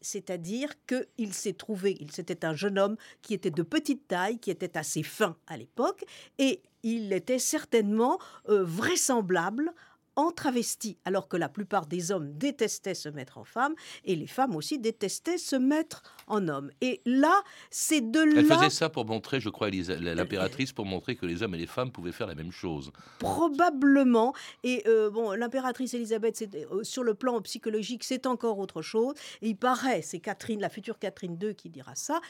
c'est-à-dire 0.00 0.70
qu'il 0.86 1.34
s'est 1.34 1.52
trouvé, 1.52 1.98
c'était 2.10 2.44
un 2.44 2.54
jeune 2.54 2.78
homme 2.78 2.96
qui 3.22 3.34
était 3.34 3.50
de 3.50 3.62
petite 3.62 4.08
taille, 4.08 4.38
qui 4.38 4.50
était 4.50 4.76
assez 4.76 5.02
fin 5.02 5.36
à 5.46 5.56
l'époque, 5.56 6.04
et 6.38 6.62
il 6.82 7.12
était 7.12 7.38
certainement 7.38 8.18
euh, 8.48 8.62
vraisemblable 8.62 9.72
en 10.16 10.30
travesti, 10.30 10.98
alors 11.04 11.28
que 11.28 11.36
la 11.36 11.48
plupart 11.48 11.86
des 11.86 12.10
hommes 12.12 12.32
détestaient 12.36 12.94
se 12.94 13.08
mettre 13.08 13.38
en 13.38 13.44
femme, 13.44 13.74
et 14.04 14.16
les 14.16 14.26
femmes 14.26 14.54
aussi 14.56 14.78
détestaient 14.78 15.38
se 15.38 15.56
mettre 15.56 16.02
en 16.26 16.48
homme. 16.48 16.70
Et 16.80 17.00
là, 17.04 17.42
c'est 17.70 18.00
de 18.00 18.20
Elle 18.20 18.46
là... 18.46 18.56
faisait 18.56 18.70
ça 18.70 18.88
pour 18.88 19.04
montrer, 19.04 19.40
je 19.40 19.48
crois, 19.48 19.70
l'impératrice, 19.70 20.72
pour 20.72 20.86
montrer 20.86 21.16
que 21.16 21.26
les 21.26 21.42
hommes 21.42 21.54
et 21.54 21.58
les 21.58 21.66
femmes 21.66 21.90
pouvaient 21.90 22.12
faire 22.12 22.26
la 22.26 22.34
même 22.34 22.52
chose. 22.52 22.92
Probablement. 23.18 24.32
Et 24.62 24.82
euh, 24.86 25.10
bon, 25.10 25.32
l'impératrice 25.32 25.94
Elisabeth, 25.94 26.36
c'est- 26.36 26.54
euh, 26.54 26.82
sur 26.82 27.02
le 27.02 27.14
plan 27.14 27.40
psychologique, 27.42 28.04
c'est 28.04 28.26
encore 28.26 28.58
autre 28.58 28.82
chose. 28.82 29.14
Et 29.42 29.48
il 29.50 29.56
paraît, 29.56 30.02
c'est 30.02 30.20
Catherine, 30.20 30.60
la 30.60 30.68
future 30.70 30.98
Catherine 30.98 31.38
II 31.42 31.54
qui 31.54 31.68
dira 31.70 31.94
ça, 31.94 32.20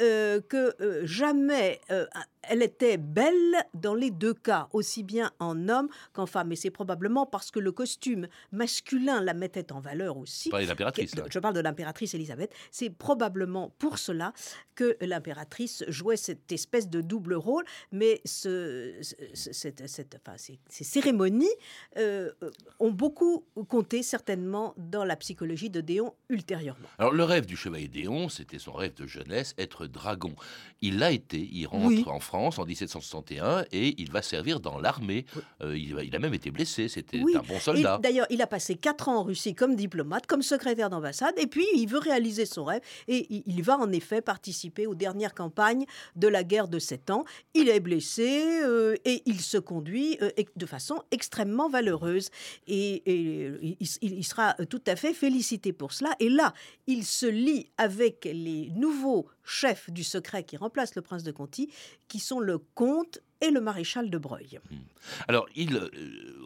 euh, 0.00 0.40
que 0.40 0.74
euh, 0.80 1.02
jamais 1.04 1.80
elle 2.42 2.62
était 2.62 2.96
belle 2.96 3.54
dans 3.74 3.94
les 3.94 4.10
deux 4.10 4.34
cas, 4.34 4.68
aussi 4.72 5.02
bien 5.04 5.30
en 5.38 5.68
homme 5.68 5.88
qu'en 6.12 6.26
femme. 6.26 6.50
Et 6.52 6.56
c'est 6.56 6.70
probablement 6.70 7.26
parce 7.32 7.50
que 7.50 7.58
le 7.58 7.72
costume 7.72 8.28
masculin 8.52 9.20
la 9.20 9.34
mettait 9.34 9.72
en 9.72 9.80
valeur 9.80 10.18
aussi. 10.18 10.50
L'impératrice. 10.50 11.12
Je 11.30 11.38
parle 11.40 11.54
de 11.54 11.60
l'impératrice 11.60 12.14
Elisabeth. 12.14 12.52
C'est 12.70 12.90
probablement 12.90 13.70
pour 13.78 13.98
cela 13.98 14.32
que 14.76 14.96
l'impératrice 15.00 15.82
jouait 15.88 16.16
cette 16.16 16.52
espèce 16.52 16.88
de 16.88 17.00
double 17.00 17.34
rôle. 17.34 17.64
Mais 17.90 18.20
ce, 18.24 18.94
ce- 19.34 19.52
cette- 19.52 19.88
cette- 19.88 20.20
enfin, 20.24 20.36
ces, 20.36 20.60
ces 20.68 20.84
cérémonies 20.84 21.48
euh, 21.96 22.30
ont 22.78 22.90
beaucoup 22.90 23.44
compté 23.68 24.02
certainement 24.02 24.74
dans 24.76 25.04
la 25.04 25.16
psychologie 25.16 25.70
de 25.70 25.80
Déon 25.80 26.14
ultérieurement. 26.28 26.88
Alors, 26.98 27.12
le 27.12 27.24
rêve 27.24 27.46
du 27.46 27.56
chevalier 27.56 27.88
Déon, 27.88 28.28
c'était 28.28 28.58
son 28.58 28.72
rêve 28.72 28.94
de 28.94 29.06
jeunesse, 29.06 29.54
être 29.56 29.86
dragon. 29.86 30.34
Il 30.82 30.98
l'a 30.98 31.12
été, 31.12 31.38
il 31.50 31.66
rentre 31.66 31.86
Oui. 31.86 32.04
en 32.06 32.20
France 32.20 32.58
en 32.58 32.66
1761 32.66 33.64
et 33.72 33.94
il 34.00 34.10
va 34.12 34.20
servir 34.20 34.60
dans 34.60 34.78
l'armée. 34.78 35.24
Euh, 35.62 35.76
il, 35.76 35.96
il 36.04 36.14
a 36.14 36.18
même 36.18 36.34
été 36.34 36.50
blessé, 36.50 36.88
c'était 36.88 37.21
Oui, 37.24 37.36
un 37.36 37.42
bon 37.42 37.58
soldat. 37.60 37.96
Et 37.98 38.02
D'ailleurs, 38.02 38.26
il 38.30 38.40
a 38.42 38.46
passé 38.46 38.74
quatre 38.74 39.08
ans 39.08 39.18
en 39.18 39.22
Russie 39.24 39.54
comme 39.54 39.76
diplomate, 39.76 40.26
comme 40.26 40.42
secrétaire 40.42 40.90
d'ambassade, 40.90 41.34
et 41.38 41.46
puis 41.46 41.66
il 41.74 41.86
veut 41.86 41.98
réaliser 41.98 42.46
son 42.46 42.64
rêve, 42.64 42.80
et 43.08 43.26
il- 43.30 43.42
il 43.46 43.62
va 43.62 43.78
en 43.78 43.90
effet 43.92 44.20
participer 44.20 44.86
aux 44.86 44.94
dernières 44.94 45.34
campagnes 45.34 45.84
de 46.16 46.28
la 46.28 46.44
guerre 46.44 46.68
de 46.68 46.78
Sept 46.78 47.10
Ans. 47.10 47.24
Il 47.54 47.68
est 47.68 47.80
blessé 47.80 48.60
euh, 48.62 48.94
et 49.04 49.22
il 49.26 49.40
se 49.40 49.58
conduit 49.58 50.18
euh, 50.22 50.30
de 50.56 50.66
façon 50.66 51.02
extrêmement 51.10 51.68
valeureuse, 51.68 52.28
et, 52.66 53.02
et, 53.06 53.46
euh, 53.48 53.58
il 54.00 54.24
sera 54.24 54.54
tout 54.68 54.82
à 54.86 54.96
fait 54.96 55.12
félicité 55.14 55.72
pour 55.72 55.92
cela. 55.92 56.10
Et 56.20 56.28
là, 56.28 56.52
il 56.86 57.04
se 57.04 57.26
lie 57.26 57.70
avec 57.78 58.24
les 58.32 58.70
nouveaux 58.74 59.26
chefs 59.44 59.90
du 59.90 60.04
secret 60.04 60.44
qui 60.44 60.56
remplacent 60.56 60.94
le 60.94 61.02
prince 61.02 61.22
de 61.22 61.32
Conti, 61.32 61.70
qui 62.08 62.18
sont 62.18 62.40
le 62.40 62.58
comte 62.58 63.20
et 63.42 63.50
le 63.50 63.60
maréchal 63.60 64.08
de 64.08 64.16
Broglie. 64.18 64.56
Alors, 65.28 65.46
il, 65.56 65.76
euh, 65.76 65.90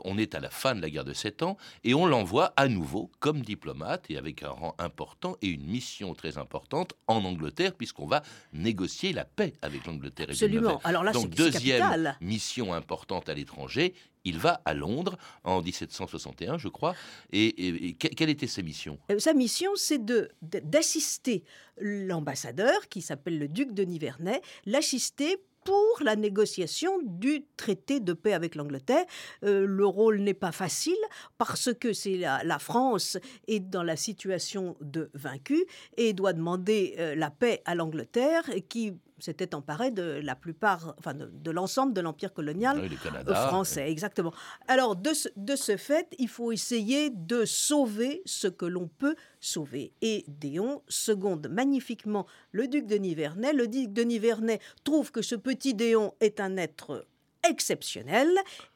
on 0.05 0.19
est 0.19 0.35
à 0.35 0.41
la 0.41 0.51
fin 0.51 0.75
de 0.75 0.81
la 0.81 0.91
guerre 0.91 1.05
de 1.05 1.13
Sept 1.13 1.43
Ans 1.43 1.57
et 1.85 1.95
on 1.95 2.07
l'envoie 2.07 2.53
à 2.57 2.67
nouveau 2.69 3.11
comme 3.21 3.43
diplomate 3.43 4.07
et 4.11 4.17
avec 4.19 4.43
un 4.43 4.49
rang 4.49 4.75
important 4.79 5.37
et 5.43 5.49
une 5.49 5.67
mission 5.67 6.15
très 6.15 6.39
importante 6.39 6.95
en 7.07 7.25
Angleterre, 7.25 7.75
puisqu'on 7.75 8.07
va 8.07 8.23
négocier 8.53 9.13
la 9.13 9.25
paix 9.25 9.53
avec 9.63 9.87
l'Angleterre. 9.87 10.29
et 10.29 10.33
Absolument. 10.33 10.81
Alors 10.85 11.05
là, 11.05 11.13
Donc, 11.13 11.31
deuxième 11.31 11.79
capital. 11.81 12.17
mission 12.21 12.73
importante 12.75 13.29
à 13.29 13.35
l'étranger. 13.35 13.95
Il 14.25 14.39
va 14.39 14.61
à 14.65 14.75
Londres 14.75 15.17
en 15.45 15.63
1761, 15.63 16.59
je 16.59 16.67
crois. 16.67 16.97
Et, 17.31 17.45
et- 17.45 17.87
et 17.89 17.93
que- 17.93 18.09
quelle 18.09 18.29
était 18.31 18.49
sa 18.49 18.61
mission? 18.63 18.99
Euh, 19.13 19.21
Sa 19.21 19.35
mission, 19.35 19.71
c'est 19.77 20.05
de- 20.05 20.31
de- 20.43 20.59
d'assister 20.65 21.45
l'ambassadeur, 21.79 22.89
qui 22.89 23.03
s'appelle 23.03 23.39
le 23.39 23.49
duc 23.49 23.73
de 23.73 23.85
Nivernais, 23.85 24.41
l'assister 24.65 25.37
pour 25.67 25.99
la 26.03 26.17
négociation 26.17 26.93
du 27.03 27.45
traité 27.57 27.99
de 28.01 28.13
paix 28.13 28.33
avec 28.33 28.55
l'Angleterre. 28.55 29.05
Euh, 29.45 29.67
le 29.67 29.85
rôle 29.85 30.21
n'est 30.21 30.33
pas 30.33 30.53
facile 30.53 30.97
parce 31.39 31.75
que 31.75 31.93
c'est 31.93 32.17
la, 32.17 32.59
France 32.61 33.19
est 33.49 33.61
dans 33.61 33.83
la 33.83 33.97
situation 33.97 34.77
de 34.81 35.11
vaincu 35.13 35.67
et 35.97 36.13
doit 36.13 36.33
demander 36.33 36.95
euh, 36.99 37.15
la 37.17 37.31
paix 37.31 37.63
à 37.65 37.75
l'Angleterre 37.75 38.45
qui 38.69 38.95
s'était 39.19 39.55
emparé 39.55 39.91
de 39.91 40.21
la 40.23 40.35
plupart, 40.35 40.95
enfin 40.99 41.15
de, 41.15 41.51
l'ensemble 41.51 41.93
de 41.93 42.01
l'empire 42.01 42.33
colonial 42.33 42.81
oui, 42.81 42.97
français, 43.27 43.91
exactement. 43.91 44.33
Alors 44.69 44.97
de 44.97 45.13
ce, 45.15 45.29
de 45.37 45.57
ce 45.57 45.77
fait, 45.77 46.15
il 46.19 46.29
faut 46.29 46.53
essayer 46.53 47.11
de 47.11 47.45
sauver 47.45 48.23
ce 48.27 48.47
que 48.47 48.67
l'on 48.67 48.89
peut 48.89 49.17
sauver. 49.41 49.93
Et 50.03 50.25
Déon 50.29 50.83
seconde 50.89 51.49
magnifiquement 51.49 52.27
le 52.53 52.69
duc 52.69 52.87
de 52.87 52.97
Nivernais. 52.97 53.53
Le 53.53 53.69
duc 53.69 53.93
de 53.93 54.03
Nivernais 54.03 54.61
trouve 54.85 55.13
que 55.13 55.23
ce 55.23 55.35
petit 55.35 55.75
Déon 55.75 56.15
est 56.21 56.41
un 56.41 56.57
être 56.57 57.07
exceptionnel 57.49 58.29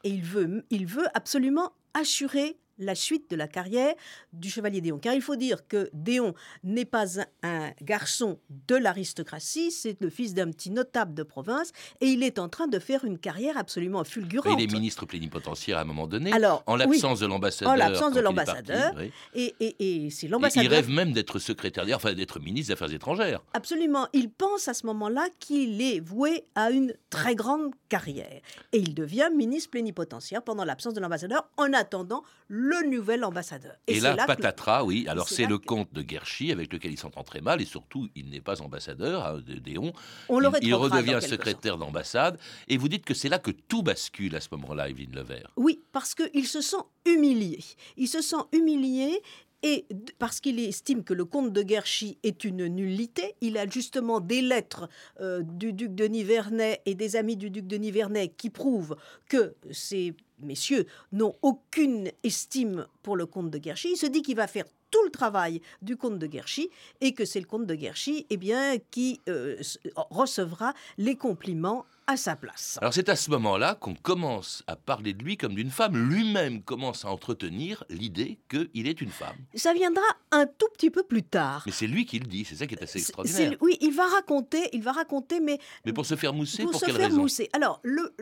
et 0.04 0.10
il 0.10 0.22
veut, 0.22 0.64
il 0.70 0.86
veut 0.86 1.06
absolument 1.14 1.72
assurer 1.94 2.56
la 2.80 2.94
suite 2.94 3.30
de 3.30 3.36
la 3.36 3.46
carrière 3.46 3.94
du 4.32 4.50
chevalier 4.50 4.80
Déon. 4.80 4.98
Car 4.98 5.14
il 5.14 5.22
faut 5.22 5.36
dire 5.36 5.66
que 5.68 5.90
Déon 5.92 6.34
n'est 6.64 6.84
pas 6.84 7.20
un, 7.42 7.70
garçon 7.82 8.38
de 8.66 8.76
l'aristocratie, 8.76 9.70
c'est 9.70 10.00
le 10.00 10.10
fils 10.10 10.34
d'un 10.34 10.50
petit 10.50 10.70
notable 10.70 11.14
de 11.14 11.22
province, 11.22 11.72
et 12.00 12.06
il 12.06 12.22
est 12.22 12.38
en 12.38 12.48
train 12.48 12.66
de 12.66 12.78
faire 12.78 13.04
une 13.04 13.18
carrière 13.18 13.56
absolument 13.56 14.04
fulgurante. 14.04 14.58
il 14.58 14.64
est 14.64 14.72
ministre 14.72 15.06
plénipotentiaire 15.06 15.78
à 15.78 15.82
un 15.82 15.84
moment 15.84 16.06
donné, 16.06 16.32
Alors, 16.32 16.62
en 16.66 16.76
l'absence 16.76 17.20
de 17.20 17.26
l'ambassadeur. 17.26 17.72
En 17.72 17.76
l'absence 17.76 18.14
de 18.14 18.20
l'ambassadeur. 18.20 18.94
Et, 19.34 19.54
et, 19.60 20.04
et 20.06 20.10
c'est 20.10 20.28
l'ambassadeur. 20.28 20.64
Il 20.64 20.74
rêve 20.74 20.88
même 20.88 21.12
d'être 21.12 21.38
secrétaire, 21.38 21.84
enfin 21.94 22.14
d'être 22.14 22.40
ministre 22.40 22.68
des 22.68 22.72
Affaires 22.72 22.92
étrangères. 22.92 23.40
Absolument. 23.54 24.08
Il 24.12 24.30
pense 24.30 24.68
à 24.68 24.74
ce 24.74 24.86
moment-là 24.86 25.28
qu'il 25.38 25.80
est 25.82 26.00
voué 26.00 26.44
à 26.54 26.70
une 26.70 26.94
très 27.10 27.34
grande 27.34 27.72
carrière. 27.88 28.40
Et 28.72 28.78
il 28.78 28.94
devient 28.94 29.28
ministre 29.34 29.70
plénipotentiaire 29.70 30.42
pendant 30.42 30.64
l'absence 30.64 30.94
de 30.94 31.00
l'ambassadeur, 31.00 31.48
en 31.56 31.72
attendant 31.72 32.22
le 32.48 32.69
le 32.70 32.88
nouvel 32.88 33.24
ambassadeur. 33.24 33.74
Et, 33.86 34.00
là, 34.00 34.14
patatras, 34.26 34.84
oui. 34.84 35.06
Alors 35.08 35.28
c'est 35.28 35.46
le 35.46 35.58
comte 35.58 35.92
de 35.92 36.02
Guerchy 36.02 36.52
avec 36.52 36.72
lequel 36.72 36.92
il 36.92 36.98
s'entend 36.98 37.24
très 37.24 37.40
mal 37.40 37.60
et 37.60 37.64
surtout 37.64 38.08
il 38.14 38.30
n'est 38.30 38.40
pas 38.40 38.62
ambassadeur 38.62 39.24
à 39.24 39.40
Déon. 39.40 39.92
On 40.28 40.40
il, 40.40 40.68
il 40.68 40.74
redevient 40.74 41.18
secrétaire 41.20 41.76
d'ambassade 41.78 42.38
et 42.68 42.76
vous 42.76 42.88
dites 42.88 43.04
que 43.04 43.14
c'est 43.14 43.28
là 43.28 43.38
que 43.38 43.50
tout 43.50 43.82
bascule 43.82 44.36
à 44.36 44.40
ce 44.40 44.48
moment-là, 44.52 44.88
Evelyne 44.88 45.14
Levert. 45.14 45.52
Oui, 45.56 45.80
parce 45.92 46.14
qu'il 46.14 46.46
se 46.46 46.60
sent 46.60 46.84
humilié. 47.04 47.60
Il 47.96 48.08
se 48.08 48.22
sent 48.22 48.42
humilié 48.52 49.20
et 49.62 49.86
parce 50.18 50.40
qu'il 50.40 50.58
estime 50.58 51.04
que 51.04 51.12
le 51.12 51.24
comte 51.24 51.52
de 51.52 51.62
Guerchy 51.62 52.18
est 52.22 52.44
une 52.44 52.66
nullité, 52.66 53.34
il 53.40 53.58
a 53.58 53.68
justement 53.68 54.20
des 54.20 54.40
lettres 54.40 54.88
euh, 55.20 55.42
du 55.42 55.72
duc 55.72 55.94
de 55.94 56.04
Nivernais 56.04 56.80
et 56.86 56.94
des 56.94 57.16
amis 57.16 57.36
du 57.36 57.50
duc 57.50 57.66
de 57.66 57.76
Nivernais 57.76 58.28
qui 58.28 58.48
prouvent 58.48 58.96
que 59.28 59.54
ces 59.70 60.14
messieurs 60.42 60.86
n'ont 61.12 61.36
aucune 61.42 62.10
estime 62.22 62.86
pour 63.02 63.16
le 63.16 63.26
comte 63.26 63.50
de 63.50 63.58
Guerchy. 63.58 63.92
Il 63.92 63.96
se 63.96 64.06
dit 64.06 64.22
qu'il 64.22 64.36
va 64.36 64.46
faire 64.46 64.64
tout 64.90 65.02
le 65.04 65.10
travail 65.10 65.60
du 65.82 65.96
comte 65.96 66.18
de 66.18 66.26
Guerchy 66.26 66.70
et 67.00 67.12
que 67.12 67.24
c'est 67.24 67.40
le 67.40 67.46
comte 67.46 67.66
de 67.66 67.74
Guerchy 67.74 68.26
eh 68.30 68.36
bien, 68.36 68.78
qui 68.90 69.20
euh, 69.28 69.56
recevra 69.94 70.74
les 70.98 71.16
compliments 71.16 71.84
à 72.06 72.16
sa 72.16 72.34
place. 72.34 72.76
Alors 72.80 72.92
c'est 72.92 73.08
à 73.08 73.14
ce 73.14 73.30
moment-là 73.30 73.76
qu'on 73.76 73.94
commence 73.94 74.64
à 74.66 74.74
parler 74.74 75.12
de 75.12 75.22
lui 75.22 75.36
comme 75.36 75.54
d'une 75.54 75.70
femme. 75.70 75.96
Lui-même 75.96 76.60
commence 76.62 77.04
à 77.04 77.08
entretenir 77.08 77.84
l'idée 77.88 78.38
qu'il 78.48 78.88
est 78.88 79.00
une 79.00 79.10
femme. 79.10 79.36
Ça 79.54 79.72
viendra 79.72 80.02
un 80.32 80.46
tout 80.46 80.66
petit 80.72 80.90
peu 80.90 81.04
plus 81.04 81.22
tard. 81.22 81.62
Mais 81.66 81.72
c'est 81.72 81.86
lui 81.86 82.06
qui 82.06 82.18
le 82.18 82.26
dit, 82.26 82.44
c'est 82.44 82.56
ça 82.56 82.66
qui 82.66 82.74
est 82.74 82.82
assez 82.82 82.98
extraordinaire. 82.98 83.56
oui, 83.60 83.78
il 83.80 83.92
va 83.92 84.08
raconter, 84.08 84.68
il 84.72 84.82
va 84.82 84.90
raconter, 84.90 85.38
mais... 85.38 85.60
Mais 85.84 85.92
pour 85.92 86.04
se 86.04 86.16
faire 86.16 86.32
mousser, 86.34 86.64
pour, 86.64 86.72
pour 86.72 86.80
se 86.80 86.86
quelle 86.86 86.96
faire 86.96 87.10
raison? 87.10 87.22
mousser. 87.22 87.48
Alors, 87.52 87.78
le, 87.84 88.12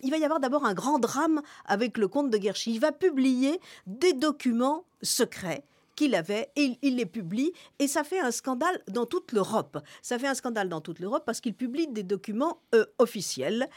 il 0.00 0.10
va 0.10 0.16
y 0.16 0.24
avoir 0.24 0.40
d'abord 0.40 0.64
un 0.64 0.74
grand 0.74 0.98
drame 0.98 1.40
avec 1.66 1.98
le 1.98 2.08
comte 2.08 2.30
de 2.30 2.38
Guerchy. 2.38 2.72
Il 2.72 2.80
va 2.80 2.90
publier 2.90 3.60
des 3.86 4.12
documents 4.12 4.84
secrets 5.02 5.64
qu'il 5.96 6.14
avait 6.14 6.50
et 6.56 6.78
il, 6.82 6.96
les 6.96 7.06
publie. 7.06 7.52
Et 7.78 7.86
ça 7.86 8.04
fait 8.04 8.20
un 8.20 8.30
scandale 8.30 8.82
dans 8.88 9.06
toute 9.06 9.32
l'Europe. 9.32 9.78
Ça 10.02 10.18
fait 10.18 10.26
un 10.26 10.34
scandale 10.34 10.68
dans 10.68 10.80
toute 10.80 10.98
l'Europe 10.98 11.24
parce 11.24 11.40
qu'il 11.40 11.54
publie 11.54 11.88
des 11.88 12.02
documents 12.02 12.60
euh, 12.74 12.84
officiels. 12.98 13.68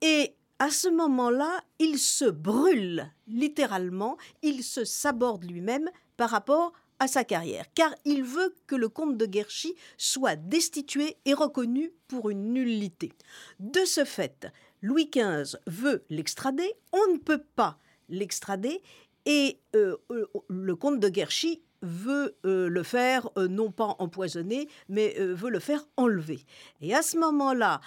Et 0.00 0.34
à 0.58 0.70
ce 0.70 0.88
moment-là, 0.88 1.60
il 1.78 1.98
se 1.98 2.24
brûle 2.24 3.10
littéralement, 3.26 4.16
il 4.42 4.62
se 4.62 4.84
saborde 4.84 5.44
lui-même 5.44 5.90
par 6.16 6.30
rapport 6.30 6.72
à 6.98 7.08
sa 7.08 7.24
carrière, 7.24 7.64
car 7.74 7.92
il 8.04 8.22
veut 8.22 8.54
que 8.68 8.76
le 8.76 8.88
comte 8.88 9.16
de 9.16 9.26
Guerchy 9.26 9.74
soit 9.98 10.36
destitué 10.36 11.16
et 11.24 11.34
reconnu 11.34 11.92
pour 12.06 12.30
une 12.30 12.52
nullité. 12.52 13.12
De 13.58 13.84
ce 13.84 14.04
fait, 14.04 14.46
Louis 14.82 15.10
XV 15.12 15.56
veut 15.66 16.04
l'extrader, 16.10 16.72
on 16.92 17.12
ne 17.12 17.18
peut 17.18 17.42
pas 17.56 17.76
l'extrader, 18.08 18.82
et 19.26 19.60
euh, 19.76 19.96
euh, 20.10 20.26
le 20.48 20.76
comte 20.76 21.00
de 21.00 21.08
Guerchy 21.08 21.62
veut 21.82 22.36
euh, 22.44 22.68
le 22.68 22.82
faire 22.82 23.28
non 23.36 23.70
pas 23.72 23.96
empoisonner, 23.98 24.68
mais 24.88 25.14
veut 25.18 25.50
le 25.50 25.58
faire 25.58 25.84
enlever. 25.96 26.44
Et 26.80 26.94
à 26.94 27.02
ce 27.02 27.18
moment-là, 27.18 27.80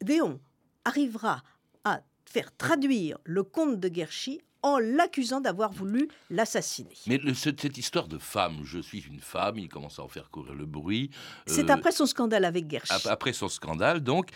Déon 0.00 0.40
arrivera 0.84 1.42
à 1.84 2.00
faire 2.24 2.56
traduire 2.56 3.18
le 3.24 3.42
comte 3.42 3.80
de 3.80 3.88
Guerchy 3.88 4.40
en 4.64 4.78
l'accusant 4.78 5.40
d'avoir 5.40 5.70
voulu 5.70 6.08
l'assassiner. 6.30 6.96
Mais 7.06 7.20
cette 7.34 7.78
histoire 7.78 8.08
de 8.08 8.18
femme, 8.18 8.60
je 8.64 8.78
suis 8.78 9.00
une 9.00 9.20
femme, 9.20 9.58
il 9.58 9.68
commence 9.68 9.98
à 9.98 10.02
en 10.02 10.08
faire 10.08 10.30
courir 10.30 10.54
le 10.54 10.64
bruit. 10.64 11.10
C'est 11.46 11.70
après 11.70 11.92
son 11.92 12.06
scandale 12.06 12.46
avec 12.46 12.66
Guerchy. 12.66 13.06
Après 13.08 13.34
son 13.34 13.48
scandale, 13.48 14.00
donc, 14.00 14.30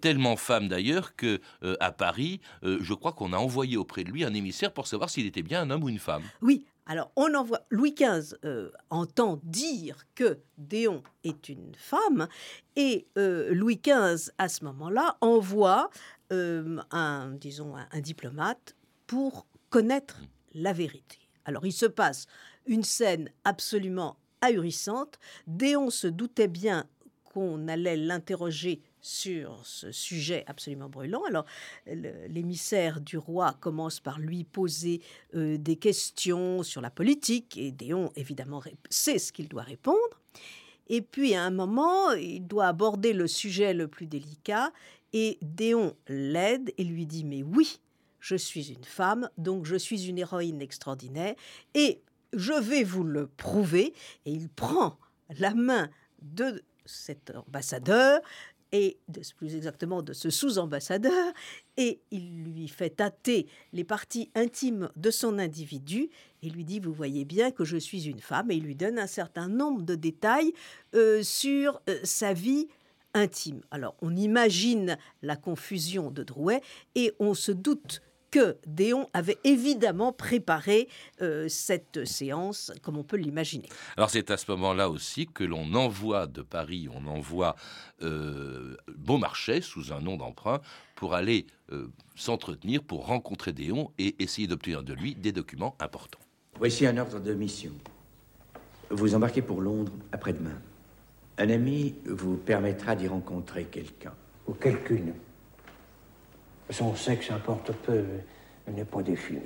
tellement 0.00 0.36
femme 0.36 0.68
d'ailleurs 0.68 1.14
que 1.14 1.40
à 1.78 1.92
Paris, 1.92 2.40
je 2.62 2.94
crois 2.94 3.12
qu'on 3.12 3.34
a 3.34 3.36
envoyé 3.36 3.76
auprès 3.76 4.02
de 4.02 4.10
lui 4.10 4.24
un 4.24 4.32
émissaire 4.32 4.72
pour 4.72 4.86
savoir 4.86 5.10
s'il 5.10 5.26
était 5.26 5.42
bien 5.42 5.60
un 5.60 5.70
homme 5.70 5.84
ou 5.84 5.90
une 5.90 5.98
femme. 5.98 6.22
Oui, 6.40 6.64
alors, 6.86 7.10
on 7.16 7.34
envoie. 7.34 7.60
Louis 7.70 7.94
XV 7.94 8.36
entend 8.90 9.40
dire 9.42 10.04
que 10.14 10.38
Déon 10.56 11.02
est 11.24 11.50
une 11.50 11.74
femme, 11.76 12.28
et 12.76 13.08
Louis 13.16 13.80
XV, 13.84 14.30
à 14.38 14.48
ce 14.48 14.64
moment-là, 14.64 15.18
envoie 15.20 15.90
un, 16.30 17.32
disons, 17.32 17.74
un, 17.76 18.00
diplomate 18.00 18.74
pour 19.06 19.46
connaître 19.70 20.22
la 20.54 20.72
vérité. 20.72 21.18
Alors 21.44 21.66
il 21.66 21.72
se 21.72 21.86
passe 21.86 22.26
une 22.66 22.84
scène 22.84 23.30
absolument 23.44 24.16
ahurissante. 24.40 25.18
Déon 25.46 25.90
se 25.90 26.06
doutait 26.06 26.48
bien 26.48 26.86
qu'on 27.24 27.68
allait 27.68 27.96
l'interroger 27.96 28.80
sur 29.06 29.60
ce 29.64 29.92
sujet 29.92 30.42
absolument 30.48 30.88
brûlant. 30.88 31.22
Alors, 31.28 31.44
l'émissaire 31.86 33.00
du 33.00 33.18
roi 33.18 33.56
commence 33.60 34.00
par 34.00 34.18
lui 34.18 34.42
poser 34.42 35.00
euh, 35.34 35.58
des 35.58 35.76
questions 35.76 36.64
sur 36.64 36.80
la 36.80 36.90
politique, 36.90 37.56
et 37.56 37.70
Déon, 37.70 38.10
évidemment, 38.16 38.62
sait 38.90 39.18
ce 39.18 39.32
qu'il 39.32 39.48
doit 39.48 39.62
répondre. 39.62 40.20
Et 40.88 41.02
puis, 41.02 41.34
à 41.34 41.44
un 41.44 41.50
moment, 41.50 42.12
il 42.12 42.46
doit 42.46 42.66
aborder 42.66 43.12
le 43.12 43.28
sujet 43.28 43.74
le 43.74 43.86
plus 43.86 44.06
délicat, 44.06 44.72
et 45.12 45.38
Déon 45.40 45.94
l'aide 46.08 46.72
et 46.78 46.84
lui 46.84 47.06
dit, 47.06 47.24
mais 47.24 47.44
oui, 47.44 47.78
je 48.20 48.36
suis 48.36 48.72
une 48.72 48.84
femme, 48.84 49.30
donc 49.38 49.66
je 49.66 49.76
suis 49.76 50.08
une 50.08 50.18
héroïne 50.18 50.62
extraordinaire, 50.62 51.34
et 51.74 52.00
je 52.32 52.52
vais 52.52 52.84
vous 52.84 53.04
le 53.04 53.26
prouver. 53.26 53.94
Et 54.24 54.32
il 54.32 54.48
prend 54.48 54.98
la 55.38 55.54
main 55.54 55.88
de 56.22 56.62
cet 56.84 57.32
ambassadeur, 57.34 58.20
et 58.72 58.98
de, 59.08 59.20
plus 59.36 59.54
exactement 59.54 60.02
de 60.02 60.12
ce 60.12 60.30
sous-ambassadeur, 60.30 61.32
et 61.76 62.00
il 62.10 62.44
lui 62.44 62.68
fait 62.68 62.90
tâter 62.90 63.46
les 63.72 63.84
parties 63.84 64.30
intimes 64.34 64.90
de 64.96 65.10
son 65.10 65.38
individu, 65.38 66.10
et 66.42 66.50
lui 66.50 66.64
dit, 66.64 66.80
vous 66.80 66.92
voyez 66.92 67.24
bien 67.24 67.50
que 67.50 67.64
je 67.64 67.76
suis 67.76 68.08
une 68.08 68.20
femme, 68.20 68.50
et 68.50 68.56
il 68.56 68.64
lui 68.64 68.74
donne 68.74 68.98
un 68.98 69.06
certain 69.06 69.48
nombre 69.48 69.82
de 69.82 69.94
détails 69.94 70.52
euh, 70.94 71.22
sur 71.22 71.80
euh, 71.88 71.98
sa 72.02 72.32
vie 72.32 72.68
intime. 73.14 73.62
Alors 73.70 73.96
on 74.02 74.14
imagine 74.14 74.98
la 75.22 75.36
confusion 75.36 76.10
de 76.10 76.22
Drouet, 76.22 76.60
et 76.94 77.12
on 77.18 77.34
se 77.34 77.52
doute 77.52 78.02
que 78.36 78.58
Déon 78.66 79.08
avait 79.14 79.38
évidemment 79.44 80.12
préparé 80.12 80.88
euh, 81.22 81.48
cette 81.48 82.04
séance, 82.04 82.70
comme 82.82 82.98
on 82.98 83.02
peut 83.02 83.16
l'imaginer. 83.16 83.70
Alors 83.96 84.10
c'est 84.10 84.30
à 84.30 84.36
ce 84.36 84.50
moment-là 84.50 84.90
aussi 84.90 85.26
que 85.26 85.42
l'on 85.42 85.72
envoie 85.72 86.26
de 86.26 86.42
Paris, 86.42 86.86
on 86.92 87.06
envoie 87.06 87.56
euh, 88.02 88.76
Beaumarchais 88.94 89.62
sous 89.62 89.90
un 89.90 90.00
nom 90.00 90.18
d'emprunt 90.18 90.60
pour 90.96 91.14
aller 91.14 91.46
euh, 91.72 91.88
s'entretenir, 92.14 92.82
pour 92.82 93.06
rencontrer 93.06 93.54
Déon 93.54 93.90
et 93.96 94.14
essayer 94.18 94.46
d'obtenir 94.46 94.82
de 94.82 94.92
lui 94.92 95.14
des 95.14 95.32
documents 95.32 95.74
importants. 95.80 96.20
Voici 96.58 96.86
un 96.86 96.98
ordre 96.98 97.18
de 97.18 97.32
mission. 97.32 97.72
Vous 98.90 99.14
embarquez 99.14 99.40
pour 99.40 99.62
Londres 99.62 99.92
après-demain. 100.12 100.60
Un 101.38 101.48
ami 101.48 101.94
vous 102.04 102.36
permettra 102.36 102.96
d'y 102.96 103.08
rencontrer 103.08 103.64
quelqu'un. 103.64 104.12
Ou 104.46 104.52
quelqu'une. 104.52 105.14
Son 106.70 106.94
sexe 106.96 107.30
importe 107.30 107.72
peu, 107.72 108.04
il 108.66 108.74
n'est 108.74 108.84
pas 108.84 109.02
défini. 109.02 109.40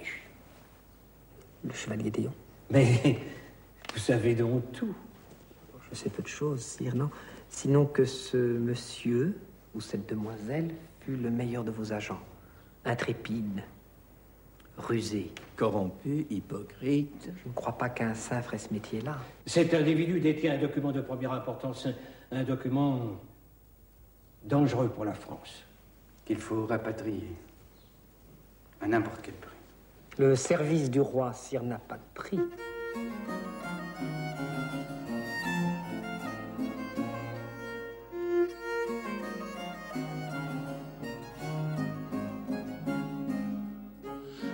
Le 1.64 1.72
chevalier 1.72 2.10
Déon 2.10 2.32
Mais 2.70 3.18
vous 3.92 4.00
savez 4.00 4.34
donc 4.34 4.72
tout. 4.72 4.94
Je 5.90 5.96
sais 5.96 6.08
peu 6.08 6.22
de 6.22 6.28
choses, 6.28 6.60
sire, 6.60 6.94
non 6.94 7.10
Sinon 7.48 7.84
que 7.84 8.04
ce 8.04 8.36
monsieur 8.36 9.38
où 9.74 9.80
cette 9.80 10.08
demoiselle 10.08 10.70
fut 11.00 11.16
le 11.16 11.30
meilleur 11.30 11.64
de 11.64 11.70
vos 11.70 11.92
agents. 11.92 12.20
Intrépide, 12.84 13.62
rusé. 14.78 15.30
Corrompu, 15.56 16.26
hypocrite. 16.30 17.30
Je 17.42 17.48
ne 17.48 17.54
crois 17.54 17.76
pas 17.76 17.90
qu'un 17.90 18.14
saint 18.14 18.40
ferait 18.40 18.58
ce 18.58 18.72
métier-là. 18.72 19.18
Cet 19.44 19.74
individu 19.74 20.20
détient 20.20 20.54
un 20.54 20.58
document 20.58 20.92
de 20.92 21.00
première 21.00 21.32
importance, 21.32 21.86
un 22.30 22.44
document 22.44 23.18
dangereux 24.44 24.88
pour 24.88 25.04
la 25.04 25.12
France. 25.12 25.64
Qu'il 26.30 26.38
faut 26.38 26.64
rapatrier 26.64 27.34
à 28.80 28.86
n'importe 28.86 29.18
quel 29.20 29.34
prix. 29.34 29.56
Le 30.16 30.36
service 30.36 30.88
du 30.88 31.00
roi, 31.00 31.32
s'il 31.32 31.60
n'a 31.62 31.78
pas 31.78 31.96
de 31.96 32.02
prix. 32.14 32.38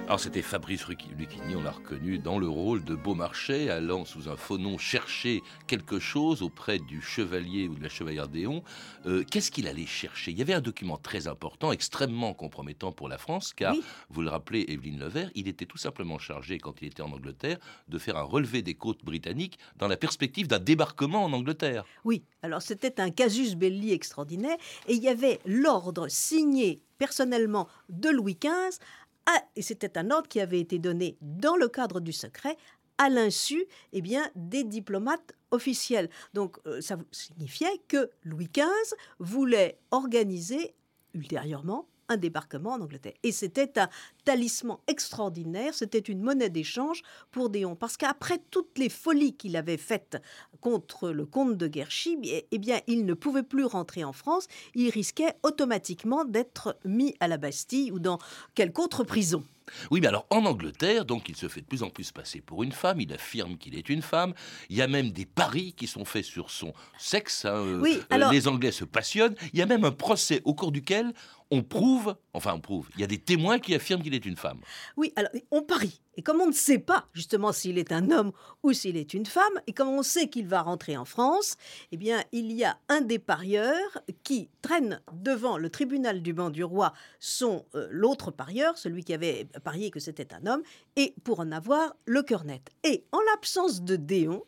Alors 0.07 0.21
c'était 0.21 0.41
Fabrice 0.43 0.87
Lucchini, 0.87 1.57
on 1.57 1.63
l'a 1.65 1.73
reconnu, 1.73 2.19
dans 2.19 2.39
le 2.39 2.49
rôle 2.49 2.85
de 2.85 2.95
Beaumarchais, 2.95 3.71
allant 3.71 4.05
sous 4.05 4.29
un 4.29 4.37
faux 4.37 4.57
nom 4.57 4.79
chercher 4.79 5.43
quelque 5.67 5.99
chose 5.99 6.43
auprès 6.43 6.79
du 6.79 7.03
chevalier 7.03 7.67
ou 7.67 7.75
de 7.75 7.83
la 7.83 7.89
chevalière 7.89 8.29
Déon. 8.29 8.63
Euh, 9.07 9.25
Qu'est-ce 9.29 9.51
qu'il 9.51 9.67
allait 9.67 9.85
chercher? 9.85 10.31
Il 10.31 10.39
y 10.39 10.43
avait 10.43 10.53
un 10.55 10.61
document 10.61 10.97
très 10.97 11.27
important, 11.27 11.73
extrêmement 11.73 12.35
compromettant 12.35 12.93
pour 12.93 13.09
la 13.09 13.19
France, 13.19 13.53
car, 13.53 13.75
Oui. 13.75 13.83
vous 14.11 14.23
le 14.23 14.31
rappelez, 14.31 14.65
Evelyne 14.69 15.01
Levert, 15.01 15.33
il 15.35 15.49
était 15.49 15.67
tout 15.67 15.77
simplement 15.77 16.19
chargé, 16.21 16.59
quand 16.59 16.81
il 16.83 16.87
était 16.87 17.03
en 17.03 17.11
Angleterre, 17.11 17.59
de 17.89 17.99
faire 17.99 18.17
un 18.17 18.23
relevé 18.23 18.63
des 18.63 18.75
côtes 18.75 19.05
britanniques 19.05 19.59
dans 19.77 19.89
la 19.89 19.97
perspective 19.97 20.47
d'un 20.47 20.61
débarquement 20.61 21.25
en 21.25 21.33
Angleterre. 21.33 21.85
Oui, 22.05 22.23
alors 22.43 22.63
c'était 22.63 23.01
un 23.01 23.11
casus 23.11 23.57
belli 23.57 23.93
extraordinaire 23.93 24.57
et 24.87 24.95
il 24.95 25.03
y 25.03 25.09
avait 25.09 25.41
l'ordre 25.47 26.07
signé 26.07 26.81
personnellement 26.99 27.69
de 27.91 28.09
Louis 28.09 28.39
XV, 28.41 28.79
à- 29.27 29.43
et 29.57 29.63
c'était 29.63 29.99
un 29.99 30.11
ordre 30.11 30.29
qui 30.29 30.41
avait 30.41 30.61
été 30.61 30.79
donné 30.79 31.17
dans 31.21 31.57
le 31.57 31.69
cadre 31.69 32.01
du 32.01 32.13
secret 32.13 32.57
à 32.99 33.11
l'insu 33.11 33.67
eh 33.93 34.01
bien, 34.01 34.31
des 34.35 34.65
diplomates 34.65 35.35
officiels. 35.51 36.09
Donc 36.35 36.59
euh, 36.67 36.81
ça 36.81 36.97
signifiait 37.13 37.79
que 37.89 38.11
Louis 38.25 38.49
XV 38.53 38.97
voulait 39.19 39.79
organiser 39.91 40.75
ultérieurement 41.15 41.87
un 42.09 42.17
débarquement 42.17 42.73
en 42.73 42.81
Angleterre. 42.81 43.15
Et 43.23 43.33
c'était 43.33 43.79
un 43.79 43.89
talisman 44.25 44.79
extraordinaire, 44.87 45.75
c'était 45.75 45.99
une 45.99 46.21
monnaie 46.21 46.51
d'échange 46.51 47.03
pour 47.31 47.51
Déon. 47.51 47.77
Parce 47.77 47.97
qu'après 47.97 48.41
toutes 48.51 48.79
les 48.79 48.89
folies 48.89 49.37
qu'il 49.37 49.57
avait 49.57 49.77
faites 49.77 50.19
contre 50.61 51.11
le 51.11 51.27
comte 51.27 51.57
de 51.57 51.67
Guerchy, 51.67 52.19
eh 52.25 52.47
eh 52.51 52.59
bien, 52.59 52.81
il 52.87 53.05
ne 53.05 53.15
pouvait 53.15 53.43
plus 53.43 53.65
rentrer 53.65 54.05
en 54.05 54.13
France, 54.13 54.47
il 54.75 54.91
risquait 54.91 55.35
automatiquement 55.43 56.25
d'être 56.25 56.79
mis 56.85 57.15
à 57.21 57.29
la 57.29 57.37
Bastille 57.37 57.93
ou 57.93 57.99
dans 57.99 58.19
quelque 58.55 58.81
autre 58.81 59.05
prison. 59.05 59.45
Oui, 59.91 60.01
mais 60.01 60.07
alors 60.09 60.27
en 60.31 60.45
Angleterre, 60.45 61.05
donc 61.05 61.29
il 61.29 61.37
se 61.37 61.49
fait 61.49 61.61
de 61.61 61.67
plus 61.67 61.83
en 61.83 61.91
plus 61.91 62.13
passer 62.13 62.41
pour 62.41 62.63
une 62.63 62.73
femme, 62.73 63.01
il 63.01 63.13
affirme 63.13 63.57
qu'il 63.59 63.77
est 63.77 63.89
une 63.89 64.03
femme, 64.03 64.35
il 64.71 64.77
y 64.77 64.83
a 64.83 64.87
même 64.89 65.11
des 65.11 65.27
paris 65.27 65.73
qui 65.77 65.87
sont 65.87 66.05
faits 66.05 66.25
sur 66.25 66.51
son 66.51 66.73
sexe, 66.99 67.45
hein, 67.45 67.55
euh, 67.55 67.81
Oui, 67.81 67.99
euh, 67.99 68.05
alors- 68.11 68.33
les 68.33 68.49
Anglais 68.49 68.73
se 68.73 68.85
passionnent, 68.85 69.35
il 69.53 69.59
y 69.59 69.63
a 69.63 69.67
même 69.67 69.85
un 69.85 69.93
procès 69.93 70.41
au 70.45 70.55
cours 70.55 70.73
duquel 70.73 71.13
on 71.51 71.63
prouve, 71.63 72.17
enfin 72.33 72.53
on 72.55 72.61
prouve, 72.61 72.89
il 72.95 73.01
y 73.01 73.05
a 73.05 73.07
des 73.09 73.19
témoins 73.19 73.59
qui 73.59 73.75
affirment 73.75 74.03
qu'il 74.03 74.15
est 74.15 74.27
une 74.27 74.37
femme. 74.37 74.61
Oui, 74.97 75.13
alors 75.17 75.31
on 75.51 75.63
parie. 75.63 76.01
Et 76.17 76.23
comme 76.23 76.41
on 76.41 76.47
ne 76.47 76.53
sait 76.53 76.79
pas 76.79 77.09
justement 77.13 77.53
s'il 77.53 77.79
est 77.79 77.93
un 77.93 78.11
homme 78.11 78.33
ou 78.63 78.73
s'il 78.73 78.97
est 78.97 79.15
une 79.15 79.27
femme, 79.27 79.61
et 79.67 79.73
comme 79.73 79.89
on 79.89 80.03
sait 80.03 80.29
qu'il 80.29 80.47
va 80.47 80.63
rentrer 80.63 80.97
en 80.97 81.05
France, 81.05 81.57
eh 81.93 81.97
bien, 81.97 82.23
il 82.33 82.53
y 82.53 82.65
a 82.65 82.79
un 82.89 83.01
des 83.01 83.19
parieurs 83.19 84.03
qui 84.23 84.49
traîne 84.63 85.01
devant 85.13 85.59
le 85.59 85.71
tribunal 85.71 86.23
du 86.23 86.33
banc 86.33 86.51
du 86.51 86.65
roi 86.65 86.93
son 87.21 87.65
euh, 87.75 87.89
l'autre 87.91 88.31
parieur, 88.31 88.79
celui 88.79 89.05
qui 89.05 89.15
avait 89.15 89.47
parié 89.63 89.91
que 89.91 90.01
c'était 90.01 90.33
un 90.33 90.47
homme, 90.47 90.63
et 90.97 91.15
pour 91.25 91.41
en 91.41 91.53
avoir 91.53 91.97
le 92.07 92.23
cœur 92.23 92.45
net. 92.45 92.71
Et 92.85 93.05
en 93.13 93.21
l'absence 93.33 93.83
de 93.83 93.97
Déon, 93.97 94.45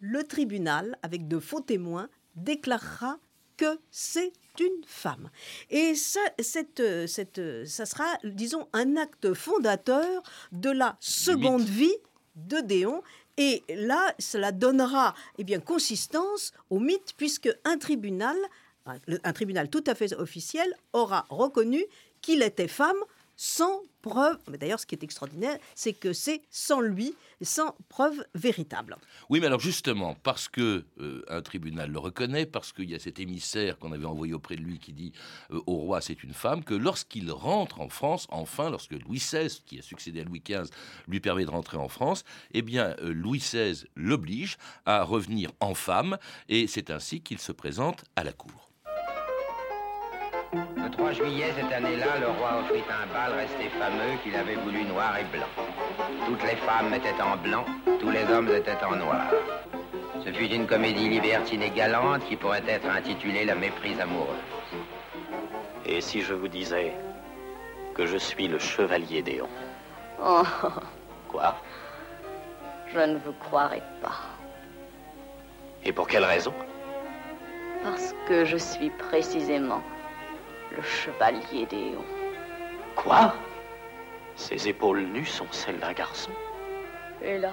le 0.00 0.24
tribunal, 0.24 0.96
avec 1.02 1.28
de 1.28 1.38
faux 1.38 1.60
témoins, 1.60 2.08
déclarera 2.34 3.18
que 3.60 3.78
c'est 3.90 4.32
une 4.58 4.82
femme. 4.86 5.28
Et 5.68 5.94
ça, 5.94 6.20
cette, 6.38 6.82
cette, 7.06 7.66
ça 7.66 7.84
sera, 7.84 8.06
disons, 8.24 8.68
un 8.72 8.96
acte 8.96 9.34
fondateur 9.34 10.22
de 10.50 10.70
la 10.70 10.96
seconde 10.98 11.64
vie 11.64 11.98
de 12.36 12.60
Déon. 12.60 13.02
Et 13.36 13.62
là, 13.68 14.14
cela 14.18 14.50
donnera 14.50 15.14
eh 15.36 15.44
bien, 15.44 15.60
consistance 15.60 16.52
au 16.70 16.78
mythe, 16.78 17.12
puisque 17.18 17.50
un 17.64 17.76
tribunal, 17.76 18.36
un 18.86 18.96
un 19.24 19.32
tribunal 19.34 19.68
tout 19.68 19.84
à 19.86 19.94
fait 19.94 20.14
officiel, 20.14 20.74
aura 20.94 21.26
reconnu 21.28 21.84
qu'il 22.22 22.42
était 22.42 22.68
femme 22.68 23.02
sans 23.40 23.80
preuve. 24.02 24.36
Mais 24.50 24.58
D'ailleurs, 24.58 24.78
ce 24.78 24.84
qui 24.84 24.94
est 24.94 25.02
extraordinaire, 25.02 25.56
c'est 25.74 25.94
que 25.94 26.12
c'est 26.12 26.42
sans 26.50 26.82
lui, 26.82 27.14
sans 27.40 27.74
preuve 27.88 28.22
véritable. 28.34 28.98
Oui, 29.30 29.40
mais 29.40 29.46
alors 29.46 29.60
justement, 29.60 30.14
parce 30.22 30.46
que 30.46 30.84
euh, 31.00 31.24
un 31.26 31.40
tribunal 31.40 31.90
le 31.90 31.98
reconnaît, 31.98 32.44
parce 32.44 32.74
qu'il 32.74 32.90
y 32.90 32.94
a 32.94 32.98
cet 32.98 33.18
émissaire 33.18 33.78
qu'on 33.78 33.92
avait 33.92 34.04
envoyé 34.04 34.34
auprès 34.34 34.56
de 34.56 34.60
lui 34.60 34.78
qui 34.78 34.92
dit 34.92 35.14
euh, 35.52 35.60
au 35.66 35.76
roi 35.76 36.02
c'est 36.02 36.22
une 36.22 36.34
femme, 36.34 36.62
que 36.64 36.74
lorsqu'il 36.74 37.32
rentre 37.32 37.80
en 37.80 37.88
France, 37.88 38.26
enfin, 38.28 38.68
lorsque 38.68 38.92
Louis 38.92 39.18
XVI, 39.18 39.48
qui 39.64 39.78
a 39.78 39.82
succédé 39.82 40.20
à 40.20 40.24
Louis 40.24 40.42
XV, 40.46 40.68
lui 41.08 41.20
permet 41.20 41.46
de 41.46 41.50
rentrer 41.50 41.78
en 41.78 41.88
France, 41.88 42.24
eh 42.52 42.60
bien, 42.60 42.94
euh, 43.00 43.14
Louis 43.14 43.38
XVI 43.38 43.86
l'oblige 43.96 44.58
à 44.84 45.02
revenir 45.02 45.50
en 45.60 45.72
femme, 45.72 46.18
et 46.50 46.66
c'est 46.66 46.90
ainsi 46.90 47.22
qu'il 47.22 47.38
se 47.38 47.52
présente 47.52 48.04
à 48.16 48.24
la 48.24 48.34
cour. 48.34 48.69
Le 50.52 50.90
3 50.90 51.12
juillet 51.12 51.52
cette 51.56 51.72
année-là, 51.72 52.18
le 52.20 52.26
roi 52.26 52.58
offrit 52.60 52.82
un 52.90 53.06
bal 53.12 53.32
resté 53.38 53.68
fameux 53.78 54.16
qu'il 54.22 54.34
avait 54.34 54.56
voulu 54.56 54.82
noir 54.84 55.16
et 55.18 55.24
blanc. 55.36 55.46
Toutes 56.26 56.42
les 56.42 56.56
femmes 56.56 56.92
étaient 56.92 57.22
en 57.22 57.36
blanc, 57.36 57.64
tous 58.00 58.10
les 58.10 58.24
hommes 58.24 58.48
étaient 58.48 58.82
en 58.84 58.96
noir. 58.96 59.26
Ce 60.24 60.32
fut 60.32 60.46
une 60.52 60.66
comédie 60.66 61.08
libertine 61.08 61.62
et 61.62 61.70
galante 61.70 62.24
qui 62.26 62.36
pourrait 62.36 62.64
être 62.66 62.86
intitulée 62.88 63.44
La 63.44 63.54
méprise 63.54 64.00
amoureuse. 64.00 64.36
Et 65.86 66.00
si 66.00 66.20
je 66.20 66.34
vous 66.34 66.48
disais 66.48 66.94
que 67.94 68.06
je 68.06 68.16
suis 68.16 68.48
le 68.48 68.58
chevalier 68.58 69.22
Déon 69.22 69.48
Oh, 70.22 70.42
Quoi? 71.28 71.54
Je 72.92 72.98
ne 72.98 73.18
vous 73.18 73.32
croirais 73.34 73.82
pas. 74.02 74.18
Et 75.84 75.92
pour 75.92 76.08
quelle 76.08 76.24
raison? 76.24 76.52
Parce 77.84 78.14
que 78.26 78.44
je 78.44 78.56
suis 78.56 78.90
précisément 78.90 79.80
le 80.76 80.82
chevalier 80.82 81.66
Déon. 81.66 82.04
Quoi? 82.96 83.34
Ses 84.36 84.68
épaules 84.68 85.02
nues 85.02 85.26
sont 85.26 85.46
celles 85.50 85.78
d'un 85.78 85.92
garçon? 85.92 86.30
Hélas. 87.22 87.52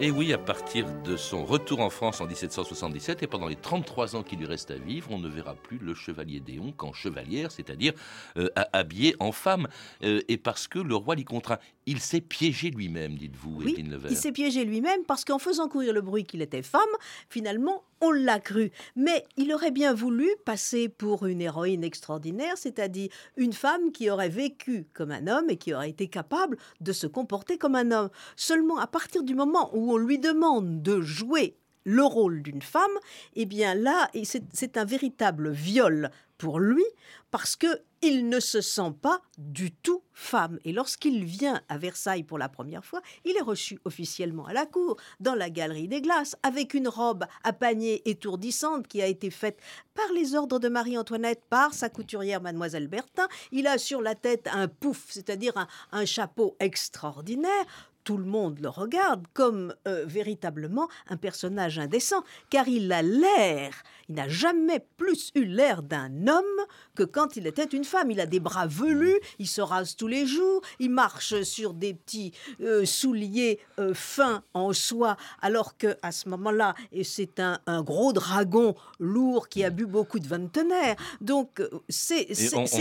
Et 0.00 0.12
oui, 0.12 0.32
à 0.32 0.38
partir 0.38 0.86
de 1.02 1.16
son 1.16 1.44
retour 1.44 1.80
en 1.80 1.90
France 1.90 2.20
en 2.20 2.26
1777 2.28 3.24
et 3.24 3.26
pendant 3.26 3.48
les 3.48 3.56
33 3.56 4.14
ans 4.14 4.22
qui 4.22 4.36
lui 4.36 4.46
restent 4.46 4.70
à 4.70 4.76
vivre, 4.76 5.08
on 5.10 5.18
ne 5.18 5.28
verra 5.28 5.56
plus 5.56 5.78
le 5.78 5.92
chevalier 5.92 6.38
Déon 6.38 6.70
qu'en 6.70 6.92
chevalière, 6.92 7.50
c'est-à-dire 7.50 7.94
euh, 8.36 8.48
ha- 8.54 8.68
habillé 8.72 9.16
en 9.18 9.32
femme. 9.32 9.66
Euh, 10.04 10.20
et 10.28 10.36
parce 10.36 10.68
que 10.68 10.78
le 10.78 10.94
roi 10.94 11.16
l'y 11.16 11.24
contraint. 11.24 11.58
Il 11.86 12.00
s'est 12.00 12.20
piégé 12.20 12.70
lui-même, 12.70 13.16
dites-vous, 13.16 13.56
Oui, 13.64 13.74
Levert. 13.82 14.10
il 14.10 14.16
s'est 14.16 14.30
piégé 14.30 14.64
lui-même 14.64 15.04
parce 15.06 15.24
qu'en 15.24 15.38
faisant 15.38 15.68
courir 15.68 15.92
le 15.94 16.02
bruit 16.02 16.24
qu'il 16.24 16.42
était 16.42 16.62
femme, 16.62 16.82
finalement, 17.30 17.82
on 18.02 18.10
l'a 18.12 18.38
cru. 18.38 18.70
Mais 18.94 19.24
il 19.38 19.52
aurait 19.54 19.70
bien 19.70 19.94
voulu 19.94 20.28
passer 20.44 20.90
pour 20.90 21.24
une 21.26 21.40
héroïne 21.40 21.82
extraordinaire, 21.82 22.56
c'est-à-dire 22.58 23.08
une 23.38 23.54
femme 23.54 23.90
qui 23.90 24.10
aurait 24.10 24.28
vécu 24.28 24.86
comme 24.92 25.10
un 25.10 25.26
homme 25.28 25.48
et 25.48 25.56
qui 25.56 25.72
aurait 25.72 25.88
été 25.88 26.08
capable 26.08 26.58
de 26.82 26.92
se 26.92 27.06
comporter 27.06 27.56
comme 27.56 27.74
un 27.74 27.90
homme. 27.90 28.10
Seulement, 28.36 28.76
à 28.78 28.86
partir 28.86 29.22
du 29.24 29.34
moment 29.34 29.70
où 29.74 29.87
on 29.90 29.96
lui 29.96 30.18
demande 30.18 30.82
de 30.82 31.00
jouer 31.00 31.56
le 31.84 32.04
rôle 32.04 32.42
d'une 32.42 32.62
femme, 32.62 32.90
eh 33.34 33.46
bien 33.46 33.74
là, 33.74 34.10
c'est 34.52 34.76
un 34.76 34.84
véritable 34.84 35.50
viol 35.50 36.10
pour 36.36 36.60
lui 36.60 36.84
parce 37.30 37.56
que 37.56 37.66
il 38.00 38.28
ne 38.28 38.38
se 38.38 38.60
sent 38.60 38.92
pas 39.02 39.20
du 39.38 39.72
tout 39.72 40.02
femme. 40.12 40.60
Et 40.64 40.72
lorsqu'il 40.72 41.24
vient 41.24 41.60
à 41.68 41.78
Versailles 41.78 42.22
pour 42.22 42.38
la 42.38 42.48
première 42.48 42.84
fois, 42.84 43.00
il 43.24 43.36
est 43.36 43.42
reçu 43.42 43.80
officiellement 43.84 44.46
à 44.46 44.52
la 44.52 44.66
cour, 44.66 44.96
dans 45.18 45.34
la 45.34 45.50
galerie 45.50 45.88
des 45.88 46.00
glaces, 46.00 46.36
avec 46.44 46.74
une 46.74 46.86
robe 46.86 47.24
à 47.42 47.52
panier 47.52 48.08
étourdissante 48.08 48.86
qui 48.86 49.02
a 49.02 49.06
été 49.06 49.30
faite 49.30 49.58
par 49.94 50.12
les 50.14 50.36
ordres 50.36 50.60
de 50.60 50.68
Marie-Antoinette, 50.68 51.42
par 51.50 51.74
sa 51.74 51.88
couturière 51.88 52.40
Mademoiselle 52.40 52.86
Bertin. 52.86 53.26
Il 53.50 53.66
a 53.66 53.78
sur 53.78 54.00
la 54.00 54.14
tête 54.14 54.48
un 54.52 54.68
pouf, 54.68 55.06
c'est-à-dire 55.08 55.66
un 55.90 56.04
chapeau 56.04 56.54
extraordinaire. 56.60 57.66
Tout 58.08 58.16
le 58.16 58.24
monde 58.24 58.58
le 58.62 58.70
regarde 58.70 59.26
comme 59.34 59.74
euh, 59.86 60.06
véritablement 60.06 60.88
un 61.10 61.18
personnage 61.18 61.78
indécent, 61.78 62.24
car 62.48 62.66
il 62.66 62.90
a 62.90 63.02
l'air, 63.02 63.82
il 64.08 64.14
n'a 64.14 64.26
jamais 64.28 64.82
plus 64.96 65.30
eu 65.34 65.44
l'air 65.44 65.82
d'un 65.82 66.26
homme 66.26 66.64
que 66.94 67.02
quand 67.02 67.36
il 67.36 67.46
était 67.46 67.66
une 67.66 67.84
femme. 67.84 68.10
Il 68.10 68.18
a 68.18 68.24
des 68.24 68.40
bras 68.40 68.66
velus, 68.66 69.20
il 69.38 69.46
se 69.46 69.60
rase 69.60 69.94
tous 69.94 70.06
les 70.06 70.24
jours, 70.24 70.62
il 70.78 70.88
marche 70.88 71.42
sur 71.42 71.74
des 71.74 71.92
petits 71.92 72.32
euh, 72.62 72.86
souliers 72.86 73.60
euh, 73.78 73.92
fins 73.92 74.42
en 74.54 74.72
soie, 74.72 75.18
alors 75.42 75.76
que 75.76 75.94
à 76.00 76.10
ce 76.10 76.30
moment-là, 76.30 76.74
et 76.92 77.04
c'est 77.04 77.40
un, 77.40 77.58
un 77.66 77.82
gros 77.82 78.14
dragon 78.14 78.74
lourd 78.98 79.50
qui 79.50 79.64
a 79.64 79.68
bu 79.68 79.84
beaucoup 79.84 80.18
de 80.18 80.26
Vantener. 80.26 80.94
Donc 81.20 81.60
c'est 81.90 82.24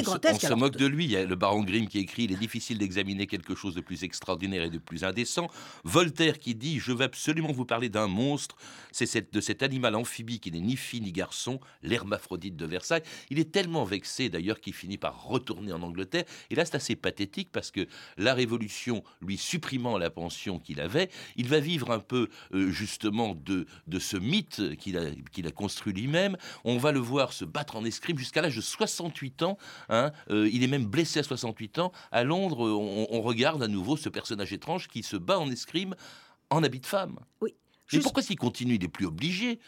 grotesque. 0.04 0.46
on 0.46 0.48
se 0.48 0.54
moque 0.54 0.78
de 0.78 0.86
lui. 0.86 1.04
Il 1.04 1.12
y 1.12 1.18
a 1.18 1.26
le 1.26 1.36
baron 1.36 1.64
Grimm 1.64 1.90
qui 1.90 2.00
écrit 2.00 2.24
Il 2.24 2.32
est 2.32 2.40
difficile 2.40 2.78
d'examiner 2.78 3.28
quelque 3.28 3.56
chose 3.56 3.76
de 3.76 3.82
plus 3.82 4.06
extraordinaire 4.06 4.64
et 4.64 4.70
de 4.70 4.78
plus 4.78 5.04
indécent. 5.04 5.17
Voltaire 5.84 6.40
qui 6.40 6.56
dit 6.56 6.80
Je 6.80 6.92
veux 6.92 7.04
absolument 7.04 7.52
vous 7.52 7.66
parler 7.66 7.90
d'un 7.90 8.08
monstre. 8.08 8.56
C'est 8.92 9.34
de 9.34 9.42
cet 9.42 9.62
animal 9.64 9.96
amphibie 9.96 10.40
qui 10.40 10.52
n'est 10.52 10.60
ni 10.60 10.76
fille 10.76 11.02
ni 11.02 11.12
garçon, 11.12 11.60
l'hermaphrodite 11.84 12.56
de 12.56 12.66
Versailles. 12.66 13.04
Il 13.30 13.40
est 13.40 13.52
tellement 13.52 13.84
vexé 13.84 14.30
d'ailleurs 14.30 14.60
qu'il 14.60 14.74
finit 14.74 14.98
par 14.98 15.24
retourner 15.24 15.72
en 15.72 15.82
Angleterre. 15.82 16.24
Et 16.50 16.56
là, 16.56 16.66
c'est 16.66 16.76
assez 16.76 16.96
pathétique 16.96 17.50
parce 17.52 17.72
que 17.72 17.88
la 18.18 18.34
Révolution, 18.34 19.04
lui 19.22 19.38
supprimant 19.38 19.98
la 19.98 20.10
pension 20.10 20.60
qu'il 20.60 20.82
avait, 20.82 21.10
il 21.36 21.48
va 21.48 21.60
vivre 21.60 21.92
un 21.92 22.00
peu 22.00 22.30
euh, 22.54 22.72
justement 22.72 23.36
de, 23.36 23.66
de 23.88 24.00
ce 24.00 24.18
mythe 24.18 24.76
qu'il 24.78 24.98
a, 24.98 25.12
qu'il 25.32 25.48
a 25.48 25.52
construit 25.52 25.94
lui-même. 25.94 26.38
On 26.64 26.78
va 26.78 26.92
le 26.92 27.00
voir 27.00 27.34
se 27.34 27.46
battre 27.46 27.76
en 27.76 27.86
escrime 27.86 28.18
jusqu'à 28.18 28.42
l'âge 28.42 28.56
de 28.56 28.62
68 28.62 29.44
ans. 29.44 29.58
hein. 29.90 30.12
Euh, 30.32 30.50
il 30.52 30.64
est 30.64 30.68
même 30.68 30.86
blessé 30.86 31.20
à 31.20 31.24
68 31.24 31.80
ans. 31.80 31.92
À 32.12 32.24
Londres, 32.24 32.60
on, 32.60 33.08
on 33.10 33.22
regarde 33.22 33.62
à 33.62 33.68
nouveau 33.68 33.98
ce 33.98 34.10
personnage 34.10 34.54
étrange 34.54 34.88
qui 34.88 35.04
se 35.08 35.18
bat 35.18 35.40
en 35.40 35.50
escrime 35.50 35.96
en 36.50 36.64
habit 36.64 36.80
de 36.80 36.86
femme. 36.86 37.20
Oui. 37.42 37.54
Mais 37.56 37.76
Juste- 37.88 38.04
pourquoi 38.04 38.22
s'il 38.24 38.38
continue 38.38 38.76
Il 38.76 38.84
est 38.84 38.90
plus 38.90 39.06
obligé 39.06 39.60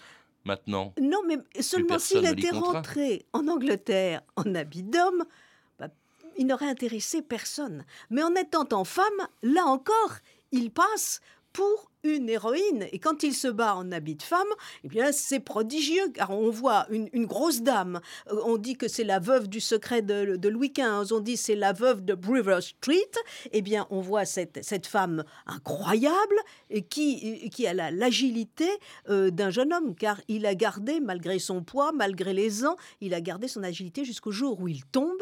maintenant? 0.44 0.94
Non, 1.02 1.22
mais 1.28 1.38
seulement 1.62 2.00
s'il 2.00 2.26
était 2.26 2.50
rentré 2.52 3.26
en 3.34 3.48
Angleterre 3.48 4.22
en 4.36 4.54
habit 4.56 4.84
d'homme, 4.84 5.24
bah, 5.80 5.88
il 6.38 6.48
n'aurait 6.48 6.70
intéressé 6.70 7.22
personne. 7.22 7.86
Mais 8.10 8.24
en 8.24 8.34
étant 8.36 8.68
en 8.72 8.84
femme, 8.84 9.28
là 9.42 9.66
encore, 9.66 10.18
il 10.52 10.72
passe 10.72 11.22
pour 11.54 11.89
une 12.04 12.30
héroïne. 12.30 12.88
Et 12.92 13.00
quand 13.00 13.24
il 13.24 13.34
se 13.34 13.48
bat 13.48 13.76
en 13.76 13.92
habit 13.92 14.16
de 14.16 14.24
femme, 14.24 14.48
eh 14.84 14.88
bien, 14.88 15.12
c'est 15.12 15.40
prodigieux, 15.40 16.10
car 16.14 16.30
on 16.32 16.50
voit 16.50 16.86
une, 16.90 17.10
grosse 17.26 17.62
dame. 17.62 18.00
Euh, 18.32 18.40
On 18.46 18.58
dit 18.58 18.76
que 18.78 18.88
c'est 18.88 19.04
la 19.04 19.20
veuve 19.20 19.48
du 19.48 19.60
secret 19.60 20.02
de, 20.02 20.48
Louis 20.50 20.72
XV. 20.72 21.14
On 21.14 21.20
dit 21.20 21.38
c'est 21.38 21.56
la 21.56 21.74
veuve 21.74 22.04
de 22.04 22.14
Brewer 22.14 22.62
Street. 22.62 23.12
Eh 23.52 23.62
bien, 23.62 23.86
on 23.90 24.00
voit 24.02 24.26
cette, 24.26 24.64
cette 24.64 24.88
femme 24.88 25.24
incroyable 25.46 26.36
et 26.70 26.82
qui, 26.84 27.50
qui 27.50 27.68
a 27.68 27.74
la- 27.74 27.92
l'agilité 27.92 28.68
euh, 29.10 29.30
d'un 29.30 29.50
jeune 29.50 29.74
homme, 29.74 29.96
car 29.96 30.20
il 30.28 30.46
a 30.46 30.56
gardé, 30.56 31.00
malgré 31.00 31.40
son 31.40 31.64
poids, 31.64 31.92
malgré 31.92 32.34
les 32.34 32.66
ans, 32.66 32.76
il 33.02 33.14
a 33.14 33.22
gardé 33.22 33.48
son 33.48 33.64
agilité 33.64 34.06
jusqu'au 34.06 34.32
jour 34.32 34.60
où 34.60 34.68
il 34.68 34.86
tombe, 34.86 35.22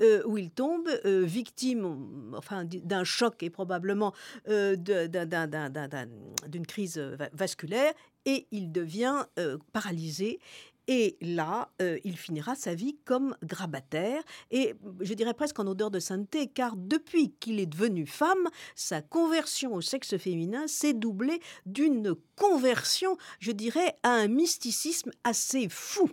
euh, 0.00 0.22
où 0.26 0.38
il 0.38 0.50
tombe 0.50 0.88
euh, 1.04 1.22
victime, 1.24 2.30
enfin, 2.36 2.64
d'un 2.64 3.04
choc 3.04 3.42
et 3.42 3.50
probablement 3.50 4.12
euh, 4.48 4.76
d'un- 4.76 6.06
d'un- 6.14 6.48
d'une 6.48 6.66
crise 6.66 6.98
euh, 6.98 7.16
va- 7.16 7.30
vasculaire, 7.32 7.92
et 8.24 8.46
il 8.50 8.72
devient 8.72 9.24
euh, 9.38 9.58
paralysé. 9.72 10.38
Et 10.86 11.16
là, 11.22 11.70
euh, 11.80 11.98
il 12.04 12.18
finira 12.18 12.54
sa 12.54 12.74
vie 12.74 12.96
comme 13.06 13.34
grabataire, 13.42 14.22
et 14.50 14.74
je 15.00 15.14
dirais 15.14 15.32
presque 15.32 15.58
en 15.58 15.66
odeur 15.66 15.90
de 15.90 15.98
sainteté, 15.98 16.46
car 16.46 16.76
depuis 16.76 17.32
qu'il 17.40 17.58
est 17.58 17.64
devenu 17.66 18.06
femme, 18.06 18.48
sa 18.74 19.00
conversion 19.00 19.72
au 19.74 19.80
sexe 19.80 20.18
féminin 20.18 20.66
s'est 20.66 20.92
doublée 20.92 21.40
d'une 21.64 22.14
conversion, 22.36 23.16
je 23.40 23.52
dirais, 23.52 23.96
à 24.02 24.10
un 24.10 24.28
mysticisme 24.28 25.10
assez 25.24 25.70
fou. 25.70 26.10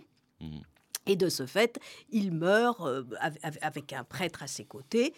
Et 1.06 1.16
de 1.16 1.28
ce 1.28 1.46
fait, 1.46 1.78
il 2.10 2.32
meurt 2.32 2.80
euh, 2.80 3.02
av- 3.20 3.36
av- 3.42 3.58
avec 3.60 3.92
un 3.92 4.04
prêtre 4.04 4.42
à 4.42 4.46
ses 4.46 4.64
côtés. 4.64 5.12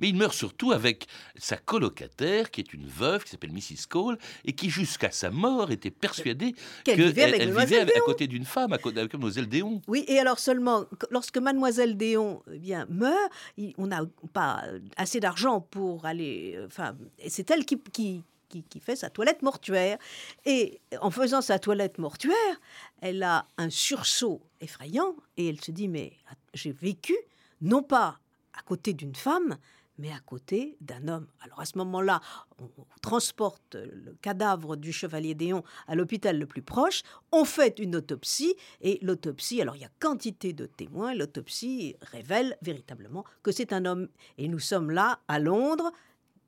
Mais 0.00 0.08
il 0.08 0.16
meurt 0.16 0.34
surtout 0.34 0.72
avec 0.72 1.06
sa 1.36 1.56
colocataire, 1.56 2.50
qui 2.50 2.60
est 2.60 2.72
une 2.72 2.86
veuve, 2.86 3.24
qui 3.24 3.30
s'appelle 3.30 3.52
Mrs. 3.52 3.86
Cole, 3.88 4.18
et 4.44 4.52
qui 4.54 4.70
jusqu'à 4.70 5.10
sa 5.10 5.30
mort 5.30 5.70
était 5.70 5.90
persuadée 5.90 6.54
Qu'elle 6.84 6.96
que 6.98 7.02
vivait 7.02 7.22
avec 7.24 7.40
elle, 7.40 7.48
Mademoiselle 7.48 7.86
vivait 7.86 7.98
à- 7.98 8.00
côté 8.00 8.26
d'une 8.26 8.44
femme, 8.44 8.72
à 8.72 8.78
côté 8.78 8.98
avec 9.00 9.12
Mademoiselle 9.12 9.48
Déon. 9.48 9.82
Oui, 9.88 10.04
et 10.08 10.18
alors 10.18 10.38
seulement, 10.38 10.84
qu- 10.84 11.06
lorsque 11.10 11.38
mademoiselle 11.38 11.96
Déon 11.96 12.42
eh 12.52 12.58
bien, 12.58 12.86
meurt, 12.88 13.30
on 13.78 13.86
n'a 13.86 14.02
pas 14.32 14.64
assez 14.96 15.20
d'argent 15.20 15.60
pour 15.60 16.06
aller... 16.06 16.54
euh, 16.56 16.66
Enfin, 16.66 16.96
c'est 17.28 17.50
elle 17.50 17.64
qui, 17.64 17.78
qui, 17.92 18.22
qui, 18.48 18.62
qui 18.64 18.80
fait 18.80 18.96
sa 18.96 19.10
toilette 19.10 19.42
mortuaire. 19.42 19.98
Et 20.46 20.80
en 21.00 21.10
faisant 21.10 21.40
sa 21.42 21.58
toilette 21.58 21.98
mortuaire, 21.98 22.60
elle 23.00 23.22
a 23.22 23.46
un 23.58 23.70
sursaut 23.70 24.40
effrayant, 24.60 25.14
et 25.36 25.48
elle 25.48 25.60
se 25.60 25.70
dit, 25.72 25.88
mais 25.88 26.12
j'ai 26.54 26.72
vécu, 26.72 27.14
non 27.60 27.82
pas 27.82 28.18
à 28.56 28.62
côté 28.62 28.92
d'une 28.92 29.14
femme, 29.16 29.56
mais 29.98 30.10
à 30.10 30.18
côté 30.20 30.76
d'un 30.80 31.08
homme. 31.08 31.26
Alors 31.40 31.60
à 31.60 31.64
ce 31.64 31.78
moment-là, 31.78 32.20
on 32.58 32.68
transporte 33.02 33.74
le 33.74 34.14
cadavre 34.22 34.76
du 34.76 34.92
chevalier 34.92 35.34
Déon 35.34 35.62
à 35.86 35.94
l'hôpital 35.94 36.38
le 36.38 36.46
plus 36.46 36.62
proche, 36.62 37.02
on 37.32 37.44
fait 37.44 37.78
une 37.78 37.96
autopsie, 37.96 38.54
et 38.80 38.98
l'autopsie, 39.02 39.60
alors 39.60 39.76
il 39.76 39.82
y 39.82 39.86
a 39.86 39.90
quantité 40.00 40.52
de 40.52 40.66
témoins, 40.66 41.14
l'autopsie 41.14 41.96
révèle 42.00 42.56
véritablement 42.62 43.24
que 43.42 43.52
c'est 43.52 43.72
un 43.72 43.84
homme. 43.84 44.08
Et 44.38 44.48
nous 44.48 44.58
sommes 44.58 44.90
là, 44.90 45.20
à 45.28 45.38
Londres, 45.38 45.92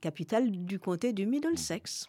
capitale 0.07 0.53
du 0.53 0.79
comté 0.79 1.13
du 1.13 1.27
Middlesex. 1.27 2.07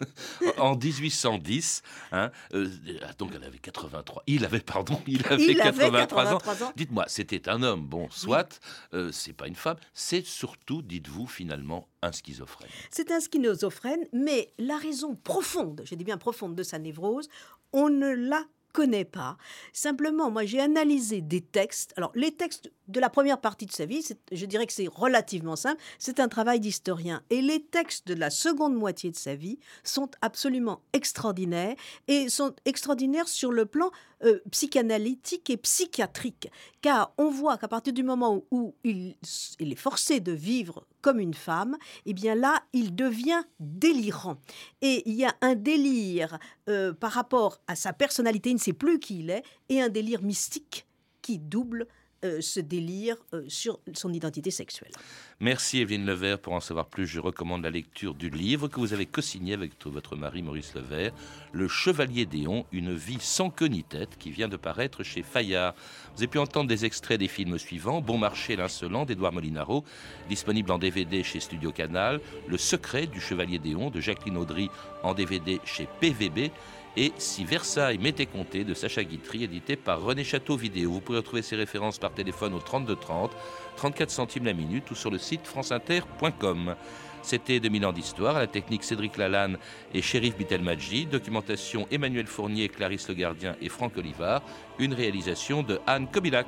en 0.56 0.76
1810, 0.76 1.82
hein, 2.12 2.30
euh, 2.54 2.70
ah, 3.02 3.12
donc 3.18 3.32
elle 3.36 3.44
avait 3.44 3.58
83, 3.58 4.22
il 4.26 4.46
avait, 4.46 4.60
pardon, 4.60 4.98
il 5.06 5.26
avait, 5.26 5.44
Il 5.44 5.60
avait 5.60 5.90
83, 5.90 6.24
83 6.24 6.62
ans. 6.62 6.66
ans. 6.68 6.72
Dites-moi, 6.74 7.04
c'était 7.06 7.50
un 7.50 7.62
homme, 7.62 7.86
bon, 7.86 8.08
soit, 8.08 8.60
euh, 8.94 9.12
c'est 9.12 9.34
pas 9.34 9.46
une 9.46 9.56
femme, 9.56 9.76
c'est 9.92 10.24
surtout, 10.24 10.80
dites-vous, 10.80 11.26
finalement, 11.26 11.86
un 12.00 12.12
schizophrène. 12.12 12.70
C'est 12.90 13.10
un 13.10 13.20
schizophrène, 13.20 14.06
mais 14.14 14.54
la 14.58 14.78
raison 14.78 15.14
profonde, 15.14 15.82
je 15.84 15.94
dis 15.96 16.04
bien 16.04 16.16
profonde, 16.16 16.54
de 16.54 16.62
sa 16.62 16.78
névrose, 16.78 17.28
on 17.74 17.90
ne 17.90 18.08
la 18.08 18.42
connaît 18.74 19.06
pas. 19.06 19.38
Simplement, 19.72 20.30
moi, 20.30 20.44
j'ai 20.44 20.60
analysé 20.60 21.22
des 21.22 21.40
textes. 21.40 21.94
Alors, 21.96 22.10
les 22.14 22.32
textes 22.32 22.70
de 22.88 23.00
la 23.00 23.08
première 23.08 23.40
partie 23.40 23.66
de 23.66 23.72
sa 23.72 23.86
vie, 23.86 24.04
je 24.30 24.46
dirais 24.46 24.66
que 24.66 24.72
c'est 24.72 24.88
relativement 24.88 25.56
simple. 25.56 25.80
C'est 25.98 26.20
un 26.20 26.28
travail 26.28 26.60
d'historien. 26.60 27.22
Et 27.30 27.40
les 27.40 27.62
textes 27.62 28.06
de 28.06 28.14
la 28.14 28.28
seconde 28.28 28.74
moitié 28.74 29.10
de 29.10 29.16
sa 29.16 29.36
vie 29.36 29.58
sont 29.84 30.10
absolument 30.20 30.82
extraordinaires 30.92 31.76
et 32.08 32.28
sont 32.28 32.54
extraordinaires 32.66 33.28
sur 33.28 33.52
le 33.52 33.64
plan 33.64 33.90
euh, 34.24 34.40
psychanalytique 34.50 35.50
et 35.50 35.56
psychiatrique. 35.56 36.50
Car 36.80 37.12
on 37.18 37.30
voit 37.30 37.58
qu'à 37.58 37.68
partir 37.68 37.92
du 37.92 38.02
moment 38.02 38.42
où, 38.50 38.74
il 38.84 39.16
est 39.60 39.74
forcé 39.74 40.20
de 40.20 40.32
vivre 40.32 40.86
comme 41.00 41.20
une 41.20 41.34
femme, 41.34 41.76
eh 42.06 42.14
bien 42.14 42.34
là, 42.34 42.62
il 42.72 42.94
devient 42.94 43.42
délirant. 43.60 44.38
Et 44.80 45.02
il 45.06 45.14
y 45.14 45.24
a 45.24 45.34
un 45.42 45.54
délire 45.54 46.38
euh, 46.68 46.92
par 46.92 47.12
rapport 47.12 47.60
à 47.66 47.76
sa 47.76 47.92
personnalité, 47.92 48.50
il 48.50 48.54
ne 48.54 48.58
sait 48.58 48.72
plus 48.72 48.98
qui 48.98 49.20
il 49.20 49.30
est, 49.30 49.42
et 49.68 49.82
un 49.82 49.88
délire 49.88 50.22
mystique 50.22 50.86
qui 51.20 51.38
double 51.38 51.86
euh, 52.24 52.40
ce 52.40 52.60
délire 52.60 53.16
euh, 53.34 53.44
sur 53.48 53.78
son 53.92 54.12
identité 54.12 54.50
sexuelle. 54.50 54.92
Merci 55.40 55.80
Evelyne 55.80 56.06
Levert. 56.06 56.38
Pour 56.38 56.54
en 56.54 56.60
savoir 56.60 56.86
plus, 56.86 57.06
je 57.06 57.20
recommande 57.20 57.62
la 57.62 57.70
lecture 57.70 58.14
du 58.14 58.30
livre 58.30 58.68
que 58.68 58.80
vous 58.80 58.92
avez 58.92 59.04
co-signé 59.04 59.52
avec 59.52 59.72
votre 59.84 60.16
mari 60.16 60.42
Maurice 60.42 60.74
Levert, 60.74 61.12
Le 61.52 61.68
Chevalier 61.68 62.24
Déon, 62.24 62.64
une 62.72 62.94
vie 62.94 63.18
sans 63.20 63.50
queue 63.50 63.66
ni 63.66 63.84
tête, 63.84 64.16
qui 64.18 64.30
vient 64.30 64.48
de 64.48 64.56
paraître 64.56 65.02
chez 65.02 65.22
Fayard. 65.22 65.74
Vous 66.14 66.22
avez 66.22 66.28
pu 66.28 66.38
entendre 66.38 66.68
des 66.68 66.84
extraits 66.84 67.18
des 67.18 67.28
films 67.28 67.58
suivants 67.58 68.00
Bon 68.00 68.16
marché, 68.16 68.56
l'insolent 68.56 69.04
d'Edouard 69.04 69.32
Molinaro, 69.32 69.84
disponible 70.28 70.70
en 70.72 70.78
DVD 70.78 71.22
chez 71.22 71.40
Studio 71.40 71.72
Canal, 71.72 72.20
Le 72.48 72.56
Secret 72.56 73.06
du 73.06 73.20
Chevalier 73.20 73.58
Déon 73.58 73.90
de 73.90 74.00
Jacqueline 74.00 74.38
Audry 74.38 74.70
en 75.02 75.14
DVD 75.14 75.60
chez 75.64 75.86
PVB 76.00 76.50
et 76.96 77.12
Si 77.18 77.44
Versailles 77.44 77.98
m'était 77.98 78.26
compté 78.26 78.64
de 78.64 78.74
Sacha 78.74 79.02
Guitry, 79.02 79.44
édité 79.44 79.76
par 79.76 80.00
René 80.02 80.24
Château 80.24 80.56
Vidéo. 80.56 80.92
Vous 80.92 81.00
pouvez 81.00 81.18
retrouver 81.18 81.42
ces 81.42 81.56
références 81.56 81.98
par 81.98 82.12
téléphone 82.12 82.54
au 82.54 82.60
32 82.60 82.96
30, 82.96 83.32
34 83.76 84.10
centimes 84.10 84.44
la 84.44 84.52
minute 84.52 84.90
ou 84.90 84.94
sur 84.94 85.10
le 85.10 85.18
site 85.18 85.46
franceinter.com. 85.46 86.76
C'était 87.22 87.58
2000 87.58 87.86
ans 87.86 87.92
d'histoire, 87.92 88.36
à 88.36 88.40
la 88.40 88.46
technique 88.46 88.84
Cédric 88.84 89.16
Lalanne 89.16 89.58
et 89.94 90.02
Shérif 90.02 90.36
Bitelmadji, 90.36 91.06
documentation 91.06 91.88
Emmanuel 91.90 92.26
Fournier, 92.26 92.68
Clarisse 92.68 93.08
Le 93.08 93.14
Gardien 93.14 93.56
et 93.60 93.70
Franck 93.70 93.96
Olivard, 93.96 94.42
une 94.78 94.92
réalisation 94.92 95.62
de 95.62 95.80
Anne 95.86 96.06
Kobilac. 96.10 96.46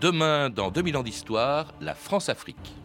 Demain, 0.00 0.48
dans 0.48 0.70
2000 0.70 0.96
ans 0.96 1.02
d'histoire, 1.02 1.74
la 1.80 1.94
France-Afrique. 1.94 2.79